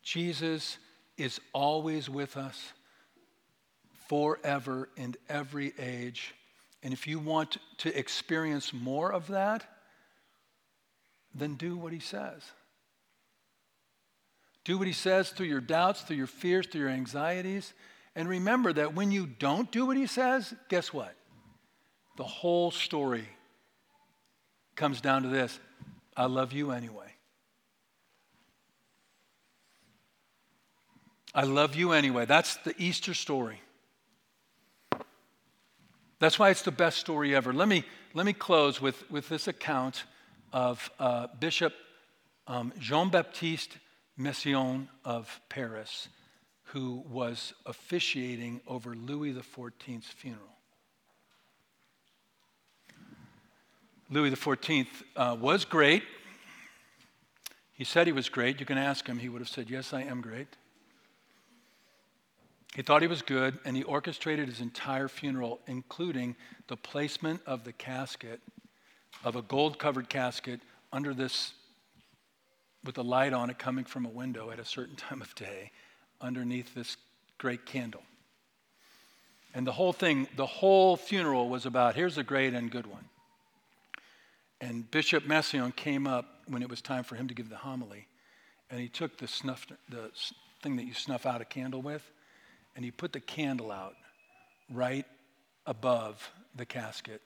Jesus 0.03 0.77
is 1.17 1.41
always 1.55 2.11
with 2.11 2.37
us 2.37 2.75
forever 4.07 4.91
in 4.99 5.15
every 5.31 5.73
age. 5.79 6.35
And 6.83 6.93
if 6.93 7.07
you 7.07 7.19
want 7.19 7.57
to 7.79 7.99
experience 7.99 8.75
more 8.75 9.11
of 9.11 9.29
that, 9.29 9.67
then 11.39 11.55
do 11.55 11.77
what 11.77 11.93
he 11.93 12.01
says. 12.01 12.43
Do 14.65 14.79
what 14.79 14.87
he 14.87 14.93
says 14.93 15.31
through 15.31 15.47
your 15.47 15.61
doubts, 15.61 16.03
through 16.03 16.17
your 16.17 16.27
fears, 16.27 16.67
through 16.67 16.83
your 16.83 16.91
anxieties. 16.91 17.73
And 18.17 18.29
remember 18.29 18.73
that 18.73 18.95
when 18.95 19.13
you 19.13 19.27
don't 19.27 19.71
do 19.71 19.87
what 19.87 19.97
he 19.97 20.07
says, 20.07 20.55
guess 20.69 20.93
what? 20.93 21.15
The 22.17 22.25
whole 22.25 22.71
story 22.71 23.29
comes 24.75 25.01
down 25.01 25.23
to 25.23 25.29
this 25.29 25.59
I 26.17 26.27
love 26.27 26.53
you 26.53 26.71
anyway. 26.71 27.13
I 31.35 31.43
love 31.43 31.75
you 31.75 31.93
anyway. 31.93 32.25
That's 32.25 32.57
the 32.57 32.75
Easter 32.79 33.13
story. 33.13 33.61
That's 36.19 36.39
why 36.39 36.49
it's 36.49 36.63
the 36.63 36.71
best 36.71 36.97
story 36.97 37.37
ever. 37.37 37.53
Let 37.53 37.69
me, 37.69 37.85
let 38.15 38.25
me 38.25 38.33
close 38.33 38.81
with, 38.81 39.09
with 39.11 39.29
this 39.29 39.47
account 39.47 40.05
of 40.57 40.91
uh, 40.99 41.27
Bishop 41.39 41.75
um, 42.47 42.73
Jean 42.81 43.11
Baptiste 43.11 43.77
Massillon 44.17 44.89
of 45.05 45.39
Paris, 45.51 46.09
who 46.63 47.05
was 47.11 47.53
officiating 47.67 48.63
over 48.67 48.95
Louis 48.95 49.35
XIV's 49.35 50.07
funeral. 50.07 50.49
Louis 54.09 54.31
XIV 54.31 54.87
uh, 55.15 55.37
was 55.39 55.67
great. 55.67 56.03
He 57.75 57.85
said 57.85 58.07
he 58.07 58.15
was 58.15 58.31
great. 58.31 58.59
You 58.59 58.65
can 58.65 58.79
ask 58.79 59.07
him, 59.07 59.19
he 59.19 59.29
would 59.29 59.43
have 59.43 59.51
said, 59.51 59.69
Yes, 59.69 59.93
I 59.93 60.05
am 60.05 60.23
great. 60.23 60.49
He 62.75 62.81
thought 62.81 63.03
he 63.03 63.09
was 63.09 63.21
good, 63.21 63.59
and 63.67 63.77
he 63.77 63.83
orchestrated 63.83 64.49
his 64.49 64.63
entire 64.63 65.09
funeral, 65.09 65.61
including 65.67 66.35
the 66.69 66.79
placement 66.79 67.43
of 67.45 67.65
the 67.65 67.73
casket, 67.73 68.41
of 69.25 69.37
a 69.37 69.43
gold 69.43 69.79
covered 69.79 70.09
casket 70.09 70.61
under 70.93 71.15
this, 71.15 71.53
with 72.85 72.99
a 72.99 73.03
light 73.03 73.33
on 73.33 73.51
it 73.51 73.59
coming 73.59 73.85
from 73.85 74.07
a 74.07 74.09
window 74.09 74.51
at 74.51 74.59
a 74.59 74.65
certain 74.65 74.97
time 74.97 75.21
of 75.21 75.35
day, 75.35 75.71
underneath 76.21 76.75
this 76.75 76.97
great 77.39 77.67
candle. 77.67 78.03
And 79.55 79.67
the 79.67 79.73
whole 79.73 79.93
thing, 79.93 80.29
the 80.37 80.47
whole 80.47 80.97
funeral 80.97 81.49
was 81.49 81.65
about 81.65 81.95
here's 81.95 82.19
a 82.19 82.23
great 82.23 82.53
and 82.53 82.71
good 82.71 82.87
one. 82.87 83.07
And 84.61 84.91
Bishop 84.91 85.27
Massillon 85.27 85.73
came 85.73 86.07
up 86.07 86.27
when 86.47 86.63
it 86.63 86.69
was 86.69 86.81
time 86.81 87.05
for 87.05 87.15
him 87.15 87.29
to 87.29 87.35
give 87.35 87.49
the 87.49 87.57
homily, 87.57 88.07
and 88.71 88.81
he 88.81 88.89
took 88.89 89.19
the 89.19 89.29
snuff, 89.29 89.67
the 89.89 90.11
thing 90.63 90.77
that 90.77 90.85
you 90.85 90.95
snuff 90.95 91.27
out 91.27 91.41
a 91.41 91.45
candle 91.45 91.83
with, 91.83 92.03
and 92.75 92.85
he 92.85 92.91
put 92.91 93.13
the 93.13 93.21
candle 93.21 93.71
out 93.71 93.95
right 94.71 95.07
above 95.67 96.31
the 96.55 96.67
casket. 96.67 97.21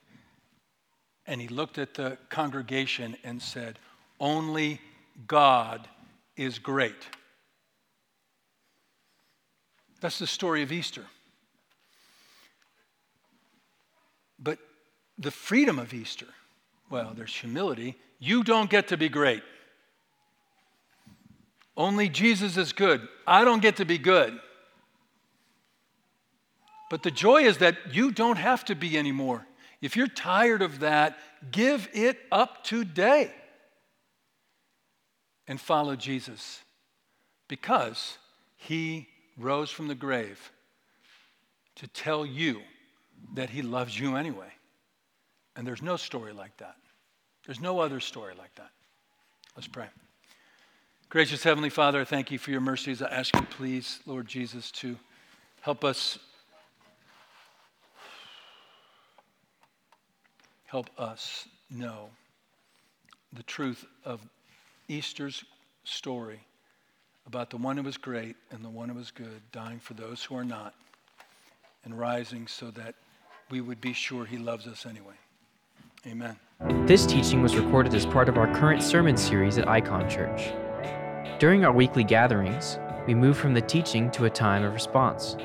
And 1.27 1.39
he 1.39 1.47
looked 1.47 1.77
at 1.77 1.93
the 1.93 2.17
congregation 2.29 3.15
and 3.23 3.41
said, 3.41 3.79
Only 4.19 4.81
God 5.27 5.87
is 6.35 6.59
great. 6.59 7.07
That's 9.99 10.19
the 10.19 10.27
story 10.27 10.63
of 10.63 10.71
Easter. 10.71 11.05
But 14.39 14.57
the 15.19 15.31
freedom 15.31 15.77
of 15.77 15.93
Easter 15.93 16.27
well, 16.91 17.13
there's 17.15 17.33
humility. 17.33 17.95
You 18.19 18.43
don't 18.43 18.69
get 18.69 18.89
to 18.89 18.97
be 18.97 19.09
great. 19.09 19.41
Only 21.77 22.09
Jesus 22.09 22.57
is 22.57 22.73
good. 22.73 23.07
I 23.25 23.45
don't 23.45 23.61
get 23.61 23.77
to 23.77 23.85
be 23.85 23.97
good. 23.97 24.37
But 26.89 27.01
the 27.01 27.09
joy 27.09 27.43
is 27.43 27.59
that 27.59 27.77
you 27.95 28.11
don't 28.11 28.35
have 28.35 28.65
to 28.65 28.75
be 28.75 28.97
anymore. 28.97 29.47
If 29.81 29.95
you're 29.95 30.07
tired 30.07 30.61
of 30.61 30.79
that, 30.81 31.17
give 31.51 31.89
it 31.93 32.19
up 32.31 32.63
today 32.63 33.31
and 35.47 35.59
follow 35.59 35.95
Jesus 35.95 36.59
because 37.47 38.17
he 38.57 39.07
rose 39.37 39.71
from 39.71 39.87
the 39.87 39.95
grave 39.95 40.51
to 41.75 41.87
tell 41.87 42.25
you 42.25 42.61
that 43.33 43.49
he 43.49 43.61
loves 43.61 43.99
you 43.99 44.15
anyway. 44.15 44.53
And 45.55 45.65
there's 45.65 45.81
no 45.81 45.97
story 45.97 46.31
like 46.31 46.55
that. 46.57 46.75
There's 47.45 47.59
no 47.59 47.79
other 47.79 47.99
story 47.99 48.33
like 48.37 48.53
that. 48.55 48.69
Let's 49.55 49.67
pray. 49.67 49.87
Gracious 51.09 51.43
Heavenly 51.43 51.69
Father, 51.69 52.01
I 52.01 52.05
thank 52.05 52.31
you 52.31 52.37
for 52.37 52.51
your 52.51 52.61
mercies. 52.61 53.01
I 53.01 53.07
ask 53.07 53.35
you, 53.35 53.41
please, 53.41 53.99
Lord 54.05 54.27
Jesus, 54.27 54.71
to 54.71 54.95
help 55.59 55.83
us. 55.83 56.19
Help 60.71 60.89
us 60.97 61.49
know 61.69 62.09
the 63.33 63.43
truth 63.43 63.85
of 64.05 64.21
Easter's 64.87 65.43
story 65.83 66.39
about 67.27 67.49
the 67.49 67.57
one 67.57 67.75
who 67.75 67.83
was 67.83 67.97
great 67.97 68.37
and 68.51 68.63
the 68.63 68.69
one 68.69 68.87
who 68.87 68.95
was 68.95 69.11
good, 69.11 69.41
dying 69.51 69.79
for 69.79 69.95
those 69.95 70.23
who 70.23 70.33
are 70.33 70.45
not, 70.45 70.73
and 71.83 71.99
rising 71.99 72.47
so 72.47 72.71
that 72.71 72.95
we 73.49 73.59
would 73.59 73.81
be 73.81 73.91
sure 73.91 74.23
He 74.23 74.37
loves 74.37 74.65
us 74.65 74.85
anyway. 74.85 75.15
Amen. 76.07 76.37
This 76.87 77.05
teaching 77.05 77.41
was 77.41 77.57
recorded 77.57 77.93
as 77.93 78.05
part 78.05 78.29
of 78.29 78.37
our 78.37 78.47
current 78.55 78.81
sermon 78.81 79.17
series 79.17 79.57
at 79.57 79.67
Icon 79.67 80.09
Church. 80.09 80.53
During 81.37 81.65
our 81.65 81.73
weekly 81.73 82.05
gatherings, 82.05 82.79
we 83.07 83.13
move 83.13 83.37
from 83.37 83.53
the 83.53 83.61
teaching 83.61 84.09
to 84.11 84.23
a 84.23 84.29
time 84.29 84.63
of 84.63 84.71
response. 84.71 85.35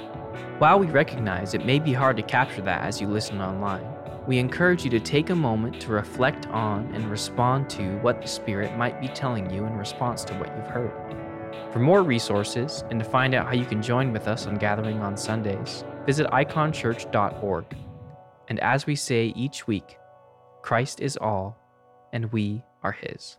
While 0.58 0.78
we 0.78 0.86
recognize 0.86 1.52
it 1.52 1.66
may 1.66 1.80
be 1.80 1.92
hard 1.92 2.16
to 2.16 2.22
capture 2.22 2.62
that 2.62 2.82
as 2.82 3.00
you 3.00 3.08
listen 3.08 3.40
online, 3.40 3.95
we 4.26 4.38
encourage 4.38 4.84
you 4.84 4.90
to 4.90 5.00
take 5.00 5.30
a 5.30 5.34
moment 5.34 5.80
to 5.82 5.92
reflect 5.92 6.46
on 6.48 6.92
and 6.94 7.10
respond 7.10 7.70
to 7.70 7.98
what 7.98 8.20
the 8.20 8.28
Spirit 8.28 8.76
might 8.76 9.00
be 9.00 9.08
telling 9.08 9.48
you 9.50 9.64
in 9.64 9.76
response 9.76 10.24
to 10.24 10.34
what 10.34 10.54
you've 10.56 10.66
heard. 10.66 10.92
For 11.72 11.78
more 11.78 12.02
resources 12.02 12.82
and 12.90 12.98
to 12.98 13.04
find 13.04 13.34
out 13.34 13.46
how 13.46 13.52
you 13.52 13.64
can 13.64 13.82
join 13.82 14.12
with 14.12 14.26
us 14.26 14.46
on 14.46 14.56
gathering 14.56 15.00
on 15.00 15.16
Sundays, 15.16 15.84
visit 16.06 16.26
iconchurch.org. 16.28 17.64
And 18.48 18.60
as 18.60 18.86
we 18.86 18.96
say 18.96 19.26
each 19.36 19.66
week, 19.66 19.96
Christ 20.62 21.00
is 21.00 21.16
all, 21.16 21.56
and 22.12 22.32
we 22.32 22.62
are 22.82 22.92
His. 22.92 23.38